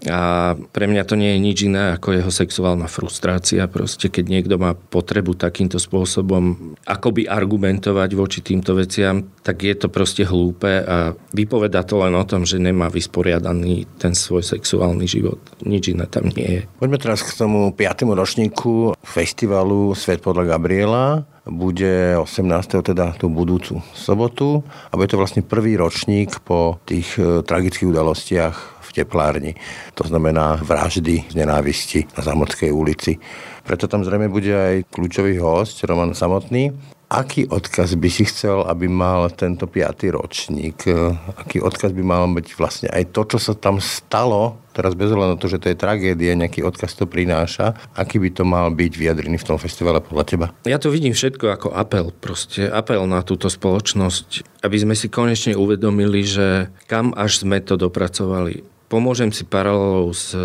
A 0.08 0.54
pre 0.56 0.86
mňa 0.88 1.04
to 1.06 1.15
nie 1.19 1.36
je 1.36 1.39
nič 1.39 1.58
iné 1.67 1.95
ako 1.95 2.15
jeho 2.17 2.32
sexuálna 2.32 2.88
frustrácia. 2.89 3.67
Proste 3.69 4.10
keď 4.10 4.26
niekto 4.28 4.56
má 4.58 4.74
potrebu 4.74 5.38
takýmto 5.38 5.78
spôsobom 5.78 6.76
akoby 6.86 7.26
argumentovať 7.26 8.10
voči 8.13 8.39
týmto 8.41 8.78
veciam, 8.78 9.00
tak 9.41 9.57
je 9.65 9.73
to 9.73 9.87
proste 9.89 10.23
hlúpe 10.23 10.69
a 10.85 11.17
vypoveda 11.33 11.81
to 11.81 11.97
len 12.01 12.13
o 12.13 12.23
tom, 12.25 12.45
že 12.45 12.61
nemá 12.61 12.87
vysporiadaný 12.87 13.89
ten 13.97 14.13
svoj 14.13 14.45
sexuálny 14.45 15.09
život. 15.09 15.41
Nič 15.65 15.91
iné 15.91 16.05
tam 16.05 16.29
nie 16.33 16.47
je. 16.47 16.61
Poďme 16.77 17.01
teraz 17.01 17.25
k 17.25 17.33
tomu 17.33 17.73
5. 17.73 18.05
ročníku 18.13 18.93
festivalu 19.01 19.97
Svet 19.97 20.21
podľa 20.21 20.55
Gabriela. 20.57 21.25
Bude 21.41 22.13
18. 22.21 22.85
teda 22.85 23.17
tú 23.17 23.25
budúcu 23.25 23.81
sobotu 23.97 24.61
a 24.61 24.93
bude 24.93 25.09
to 25.09 25.17
vlastne 25.17 25.41
prvý 25.41 25.73
ročník 25.73 26.37
po 26.45 26.77
tých 26.85 27.17
e, 27.17 27.41
tragických 27.41 27.89
udalostiach 27.89 28.85
v 28.85 28.89
teplárni. 28.93 29.57
To 29.97 30.05
znamená 30.05 30.61
vraždy 30.61 31.33
z 31.33 31.33
nenávisti 31.33 32.05
na 32.13 32.21
Zamorskej 32.21 32.69
ulici. 32.69 33.17
Preto 33.65 33.89
tam 33.89 34.05
zrejme 34.05 34.29
bude 34.29 34.53
aj 34.53 34.85
kľúčový 34.93 35.41
host, 35.41 35.81
Roman 35.81 36.13
Samotný. 36.13 36.69
Aký 37.12 37.43
odkaz 37.43 38.00
by 38.00 38.08
si 38.08 38.24
chcel, 38.24 38.63
aby 38.63 38.88
mal 38.88 39.28
tento 39.36 39.67
piatý 39.67 40.15
ročník? 40.15 40.88
Aký 41.36 41.60
odkaz 41.60 41.91
by 41.91 42.00
mal 42.00 42.24
byť 42.32 42.47
vlastne 42.56 42.88
aj 42.88 43.12
to, 43.12 43.36
čo 43.36 43.52
sa 43.52 43.52
tam 43.52 43.84
stalo, 43.84 44.56
teraz 44.71 44.95
bez 44.95 45.12
ohľadu 45.12 45.36
na 45.36 45.41
to, 45.43 45.52
že 45.52 45.60
to 45.60 45.67
je 45.67 45.76
tragédia, 45.76 46.39
nejaký 46.39 46.63
odkaz 46.63 46.95
to 46.95 47.04
prináša, 47.04 47.76
aký 48.00 48.15
by 48.15 48.32
to 48.32 48.47
mal 48.47 48.71
byť 48.71 48.95
vyjadrený 48.95 49.43
v 49.43 49.47
tom 49.52 49.60
festivale 49.60 50.00
podľa 50.00 50.24
teba? 50.24 50.45
Ja 50.63 50.80
to 50.80 50.88
vidím 50.88 51.12
všetko 51.12 51.52
ako 51.52 51.67
apel, 51.76 52.15
proste 52.15 52.71
apel 52.71 53.04
na 53.12 53.19
túto 53.28 53.52
spoločnosť, 53.52 54.63
aby 54.63 54.78
sme 54.80 54.95
si 54.95 55.12
konečne 55.12 55.60
uvedomili, 55.60 56.24
že 56.24 56.71
kam 56.88 57.12
až 57.12 57.43
sme 57.43 57.60
to 57.60 57.76
dopracovali 57.76 58.63
Pomôžem 58.91 59.32
si 59.32 59.47
paralelou 59.47 60.12
s 60.12 60.36
e, 60.36 60.43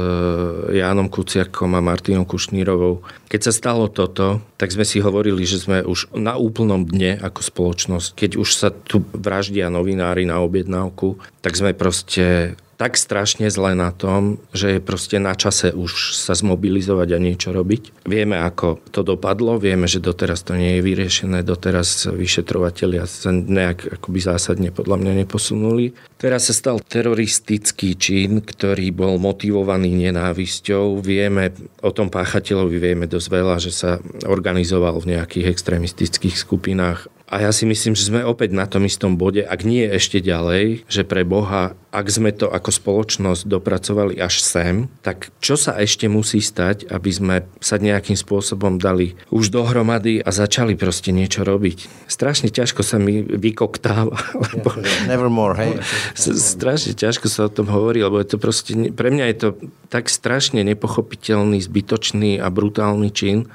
Jánom 0.78 1.10
Kuciakom 1.10 1.74
a 1.74 1.82
Martinou 1.82 2.22
Kušnírovou. 2.22 3.02
Keď 3.26 3.40
sa 3.42 3.50
stalo 3.50 3.90
toto, 3.90 4.38
tak 4.54 4.70
sme 4.70 4.86
si 4.86 5.02
hovorili, 5.02 5.42
že 5.42 5.58
sme 5.58 5.82
už 5.82 6.14
na 6.14 6.38
úplnom 6.38 6.86
dne 6.86 7.18
ako 7.18 7.42
spoločnosť. 7.42 8.14
Keď 8.14 8.30
už 8.38 8.48
sa 8.54 8.70
tu 8.70 9.02
vraždia 9.10 9.66
novinári 9.66 10.30
na 10.30 10.38
objednávku, 10.46 11.18
tak 11.42 11.58
sme 11.58 11.74
proste 11.74 12.54
tak 12.76 13.00
strašne 13.00 13.48
zle 13.48 13.72
na 13.72 13.90
tom, 13.90 14.36
že 14.52 14.76
je 14.76 14.80
proste 14.84 15.16
na 15.16 15.32
čase 15.32 15.72
už 15.72 16.12
sa 16.12 16.36
zmobilizovať 16.36 17.08
a 17.16 17.18
niečo 17.18 17.50
robiť. 17.56 18.04
Vieme, 18.04 18.36
ako 18.36 18.84
to 18.92 19.00
dopadlo, 19.00 19.56
vieme, 19.56 19.88
že 19.88 20.04
doteraz 20.04 20.44
to 20.44 20.54
nie 20.54 20.78
je 20.78 20.84
vyriešené, 20.84 21.40
doteraz 21.40 22.08
vyšetrovateľia 22.12 23.08
sa 23.08 23.32
nejak 23.32 24.00
akoby 24.00 24.20
zásadne 24.20 24.68
podľa 24.70 25.00
mňa 25.00 25.12
neposunuli. 25.24 25.96
Teraz 26.20 26.48
sa 26.48 26.54
stal 26.56 26.76
teroristický 26.84 27.96
čin, 27.96 28.44
ktorý 28.44 28.92
bol 28.92 29.16
motivovaný 29.16 29.92
nenávisťou. 30.08 31.00
Vieme 31.00 31.52
o 31.80 31.90
tom 31.92 32.12
páchateľovi, 32.12 32.76
vieme 32.76 33.06
dosť 33.08 33.28
veľa, 33.32 33.56
že 33.60 33.72
sa 33.72 34.00
organizoval 34.24 35.00
v 35.00 35.16
nejakých 35.16 35.48
extrémistických 35.52 36.36
skupinách 36.36 37.08
a 37.26 37.42
ja 37.42 37.50
si 37.50 37.66
myslím, 37.66 37.98
že 37.98 38.06
sme 38.06 38.22
opäť 38.22 38.54
na 38.54 38.70
tom 38.70 38.86
istom 38.86 39.18
bode, 39.18 39.42
ak 39.42 39.66
nie 39.66 39.82
ešte 39.82 40.22
ďalej, 40.22 40.86
že 40.86 41.02
pre 41.02 41.26
Boha, 41.26 41.74
ak 41.90 42.06
sme 42.06 42.30
to 42.30 42.46
ako 42.46 42.70
spoločnosť 42.70 43.50
dopracovali 43.50 44.14
až 44.22 44.38
sem, 44.38 44.86
tak 45.02 45.34
čo 45.42 45.58
sa 45.58 45.74
ešte 45.74 46.06
musí 46.06 46.38
stať, 46.38 46.86
aby 46.86 47.10
sme 47.10 47.36
sa 47.58 47.82
nejakým 47.82 48.14
spôsobom 48.14 48.78
dali 48.78 49.18
už 49.34 49.50
dohromady 49.50 50.22
a 50.22 50.30
začali 50.30 50.78
proste 50.78 51.10
niečo 51.10 51.42
robiť. 51.42 52.06
Strašne 52.06 52.46
ťažko 52.46 52.86
sa 52.86 53.02
mi 53.02 53.26
vykoktáva. 53.26 54.14
Lebo... 54.54 54.78
Nevermore, 55.10 55.54
hej? 55.58 55.72
Strašne 56.14 56.94
ťažko 56.94 57.26
sa 57.26 57.50
o 57.50 57.50
tom 57.50 57.66
hovorí, 57.66 58.06
lebo 58.06 58.22
je 58.22 58.28
to 58.30 58.38
proste, 58.38 58.70
pre 58.94 59.10
mňa 59.10 59.24
je 59.34 59.36
to 59.36 59.48
tak 59.90 60.06
strašne 60.06 60.62
nepochopiteľný, 60.62 61.58
zbytočný 61.58 62.38
a 62.38 62.46
brutálny 62.54 63.10
čin, 63.10 63.50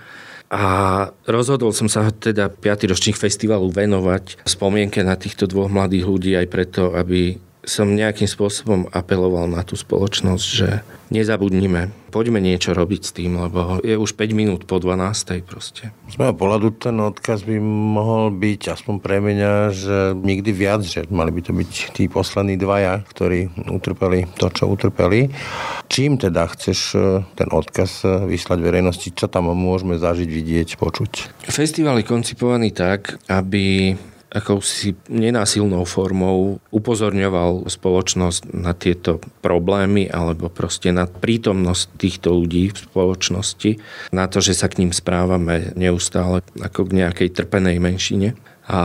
a 0.51 0.63
rozhodol 1.31 1.71
som 1.71 1.87
sa 1.87 2.11
teda 2.11 2.51
5. 2.51 2.91
ročník 2.91 3.15
festivalu 3.15 3.71
venovať 3.71 4.43
spomienke 4.43 4.99
na 4.99 5.15
týchto 5.15 5.47
dvoch 5.47 5.71
mladých 5.71 6.03
ľudí 6.03 6.31
aj 6.35 6.47
preto, 6.51 6.91
aby 6.91 7.39
som 7.61 7.93
nejakým 7.93 8.25
spôsobom 8.25 8.89
apeloval 8.89 9.45
na 9.45 9.61
tú 9.61 9.77
spoločnosť, 9.77 10.45
že 10.45 10.81
nezabudnime, 11.13 11.91
poďme 12.09 12.39
niečo 12.39 12.71
robiť 12.71 13.01
s 13.03 13.11
tým, 13.11 13.37
lebo 13.37 13.83
je 13.83 13.99
už 13.99 14.15
5 14.15 14.31
minút 14.31 14.61
po 14.63 14.79
12. 14.79 15.43
proste. 15.45 15.91
Z 16.09 16.15
môjho 16.17 16.33
pohľadu 16.33 16.67
ten 16.79 16.95
odkaz 16.97 17.43
by 17.43 17.59
mohol 17.61 18.31
byť 18.31 18.61
aspoň 18.79 18.95
pre 19.03 19.19
mňa, 19.19 19.53
že 19.75 19.97
nikdy 20.15 20.49
viac, 20.55 20.81
že 20.81 21.05
mali 21.11 21.29
by 21.35 21.41
to 21.43 21.51
byť 21.53 21.71
tí 21.93 22.07
poslední 22.07 22.55
dvaja, 22.55 23.03
ktorí 23.11 23.51
utrpeli 23.69 24.25
to, 24.39 24.47
čo 24.49 24.71
utrpeli. 24.71 25.29
Čím 25.91 26.15
teda 26.15 26.47
chceš 26.47 26.79
e, 26.95 26.99
ten 27.35 27.51
odkaz 27.51 28.07
e, 28.07 28.31
vyslať 28.31 28.59
verejnosti? 28.63 29.11
Čo 29.11 29.27
tam 29.27 29.51
môžeme 29.51 29.99
zažiť, 29.99 30.29
vidieť, 30.31 30.69
počuť? 30.79 31.43
Festival 31.51 31.99
je 31.99 32.07
koncipovaný 32.07 32.71
tak, 32.71 33.19
aby 33.27 33.91
akousi 34.31 34.95
nenásilnou 35.11 35.83
formou 35.83 36.63
upozorňoval 36.71 37.67
spoločnosť 37.67 38.55
na 38.55 38.71
tieto 38.71 39.19
problémy 39.43 40.07
alebo 40.07 40.47
proste 40.47 40.95
na 40.95 41.03
prítomnosť 41.03 41.83
týchto 41.99 42.31
ľudí 42.31 42.71
v 42.71 42.77
spoločnosti, 42.79 43.71
na 44.15 44.31
to, 44.31 44.39
že 44.39 44.55
sa 44.55 44.71
k 44.71 44.87
ním 44.87 44.95
správame 44.95 45.75
neustále 45.75 46.47
ako 46.63 46.87
k 46.87 47.03
nejakej 47.03 47.29
trpenej 47.35 47.83
menšine. 47.83 48.39
A 48.71 48.79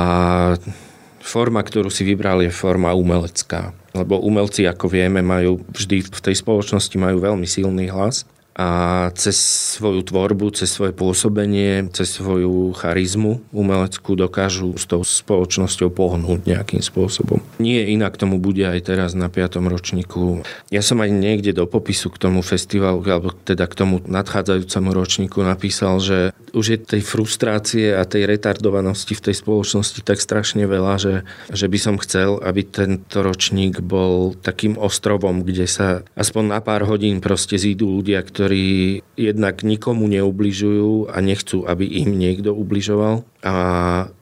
forma, 1.23 1.63
ktorú 1.63 1.95
si 1.95 2.03
vybral, 2.03 2.43
je 2.43 2.51
forma 2.51 2.91
umelecká. 2.91 3.71
Lebo 3.95 4.19
umelci, 4.19 4.67
ako 4.67 4.91
vieme, 4.91 5.23
majú 5.23 5.63
vždy 5.71 6.11
v 6.11 6.21
tej 6.21 6.37
spoločnosti 6.43 6.97
majú 6.99 7.23
veľmi 7.23 7.47
silný 7.47 7.87
hlas 7.87 8.27
a 8.57 8.69
cez 9.13 9.37
svoju 9.77 10.01
tvorbu, 10.01 10.49
cez 10.57 10.73
svoje 10.73 10.97
pôsobenie, 10.97 11.93
cez 11.93 12.17
svoju 12.17 12.73
charizmu 12.73 13.45
umeleckú 13.53 14.17
dokážu 14.17 14.73
s 14.81 14.89
tou 14.89 15.05
spoločnosťou 15.05 15.93
pohnúť 15.93 16.49
nejakým 16.49 16.81
spôsobom. 16.81 17.45
Nie 17.61 17.85
inak 17.93 18.17
tomu 18.17 18.41
bude 18.41 18.65
aj 18.65 18.89
teraz 18.89 19.13
na 19.13 19.29
5. 19.29 19.61
ročníku. 19.61 20.41
Ja 20.73 20.81
som 20.81 21.05
aj 21.05 21.13
niekde 21.13 21.53
do 21.53 21.69
popisu 21.69 22.09
k 22.09 22.17
tomu 22.17 22.41
festivalu, 22.41 23.05
alebo 23.05 23.37
teda 23.37 23.69
k 23.69 23.77
tomu 23.77 24.01
nadchádzajúcemu 24.09 24.89
ročníku 24.89 25.45
napísal, 25.45 26.01
že 26.01 26.33
už 26.57 26.65
je 26.73 26.79
tej 26.81 27.03
frustrácie 27.05 27.93
a 27.93 28.09
tej 28.09 28.25
retardovanosti 28.25 29.13
v 29.13 29.25
tej 29.29 29.35
spoločnosti 29.37 30.01
tak 30.01 30.17
strašne 30.17 30.65
veľa, 30.65 30.95
že, 30.97 31.15
že 31.53 31.69
by 31.69 31.77
som 31.77 32.01
chcel, 32.01 32.41
aby 32.41 32.65
tento 32.65 33.21
ročník 33.21 33.85
bol 33.85 34.33
takým 34.41 34.81
ostrovom, 34.81 35.45
kde 35.45 35.69
sa 35.69 36.01
aspoň 36.17 36.57
na 36.57 36.61
pár 36.65 36.89
hodín 36.89 37.21
proste 37.21 37.61
zídu 37.61 37.93
ľudia, 38.01 38.25
ktorí 38.25 38.46
ktorí 38.47 39.03
jednak 39.19 39.67
nikomu 39.67 40.07
neubližujú 40.07 41.11
a 41.11 41.19
nechcú, 41.19 41.67
aby 41.67 41.83
im 41.83 42.15
niekto 42.15 42.55
ubližoval. 42.55 43.27
A 43.43 43.55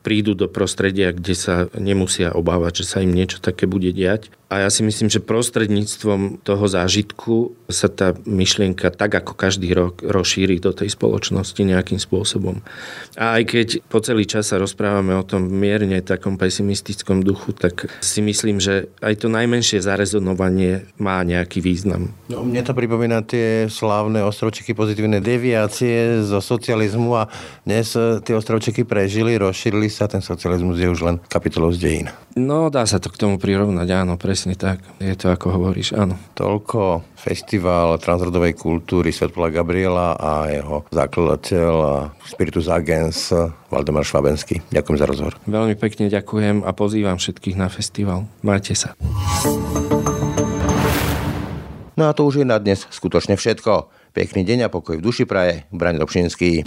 prídu 0.04 0.36
do 0.36 0.52
prostredia, 0.52 1.16
kde 1.16 1.32
sa 1.32 1.54
nemusia 1.72 2.36
obávať, 2.36 2.84
že 2.84 2.88
sa 2.92 2.98
im 3.00 3.16
niečo 3.16 3.40
také 3.40 3.64
bude 3.64 3.88
diať. 3.88 4.28
A 4.52 4.62
ja 4.62 4.70
si 4.70 4.84
myslím, 4.86 5.10
že 5.10 5.24
prostredníctvom 5.24 6.44
toho 6.46 6.64
zážitku 6.68 7.56
sa 7.66 7.90
tá 7.90 8.14
myšlienka 8.22 8.92
tak 8.92 9.16
ako 9.16 9.34
každý 9.34 9.72
rok 9.74 10.04
rozšíri 10.04 10.62
do 10.62 10.70
tej 10.70 10.94
spoločnosti 10.94 11.58
nejakým 11.58 11.98
spôsobom. 11.98 12.60
A 13.18 13.40
aj 13.40 13.42
keď 13.50 13.68
po 13.88 13.98
celý 13.98 14.28
čas 14.28 14.52
sa 14.52 14.60
rozprávame 14.60 15.16
o 15.16 15.26
tom 15.26 15.48
mierne 15.48 15.98
takom 16.04 16.38
pesimistickom 16.38 17.24
duchu, 17.24 17.56
tak 17.56 17.88
si 17.98 18.20
myslím, 18.22 18.62
že 18.62 18.92
aj 19.02 19.24
to 19.24 19.32
najmenšie 19.32 19.82
zarezonovanie 19.82 20.86
má 21.00 21.24
nejaký 21.24 21.58
význam. 21.64 22.12
No, 22.30 22.44
mne 22.44 22.62
to 22.62 22.76
pripomína 22.76 23.24
tie 23.26 23.66
slávne 23.66 24.22
ostrovčeky 24.22 24.76
pozitívne 24.76 25.18
deviácie 25.18 26.22
zo 26.22 26.38
socializmu 26.38 27.10
a 27.16 27.32
dnes 27.64 27.96
tie 27.96 28.34
ostrovčeky 28.36 28.86
prežili, 28.86 29.40
rozšírili 29.40 29.88
sa, 29.94 30.10
ten 30.10 30.18
socializmus 30.18 30.74
je 30.82 30.90
už 30.90 31.00
len 31.06 31.16
kapitolou 31.30 31.70
z 31.70 31.78
dejín. 31.78 32.06
No, 32.34 32.66
dá 32.66 32.82
sa 32.82 32.98
to 32.98 33.14
k 33.14 33.20
tomu 33.22 33.38
prirovnať, 33.38 33.86
áno, 33.94 34.18
presne 34.18 34.58
tak. 34.58 34.82
Je 34.98 35.14
to, 35.14 35.30
ako 35.30 35.54
hovoríš, 35.54 35.94
áno. 35.94 36.18
Toľko 36.34 37.06
festival 37.14 37.94
transrodovej 38.02 38.58
kultúry 38.58 39.14
Svetpola 39.14 39.54
Gabriela 39.54 40.18
a 40.18 40.50
jeho 40.50 40.82
zakladateľ 40.90 41.72
a 41.78 41.94
Spiritus 42.26 42.66
Agens 42.66 43.30
Valdemar 43.70 44.02
Švabenský. 44.02 44.66
Ďakujem 44.74 44.98
za 44.98 45.06
rozhovor. 45.06 45.38
Veľmi 45.46 45.78
pekne 45.78 46.10
ďakujem 46.10 46.66
a 46.66 46.70
pozývam 46.74 47.22
všetkých 47.22 47.54
na 47.54 47.70
festival. 47.70 48.26
Majte 48.42 48.74
sa. 48.74 48.98
No 51.94 52.10
a 52.10 52.12
to 52.12 52.26
už 52.26 52.42
je 52.42 52.46
na 52.46 52.58
dnes 52.58 52.82
skutočne 52.90 53.38
všetko. 53.38 53.86
Pekný 54.14 54.42
deň 54.42 54.66
a 54.66 54.72
pokoj 54.72 54.98
v 54.98 55.04
duši 55.06 55.26
praje. 55.26 55.66
Braň 55.70 56.02
Dobšinský. 56.02 56.66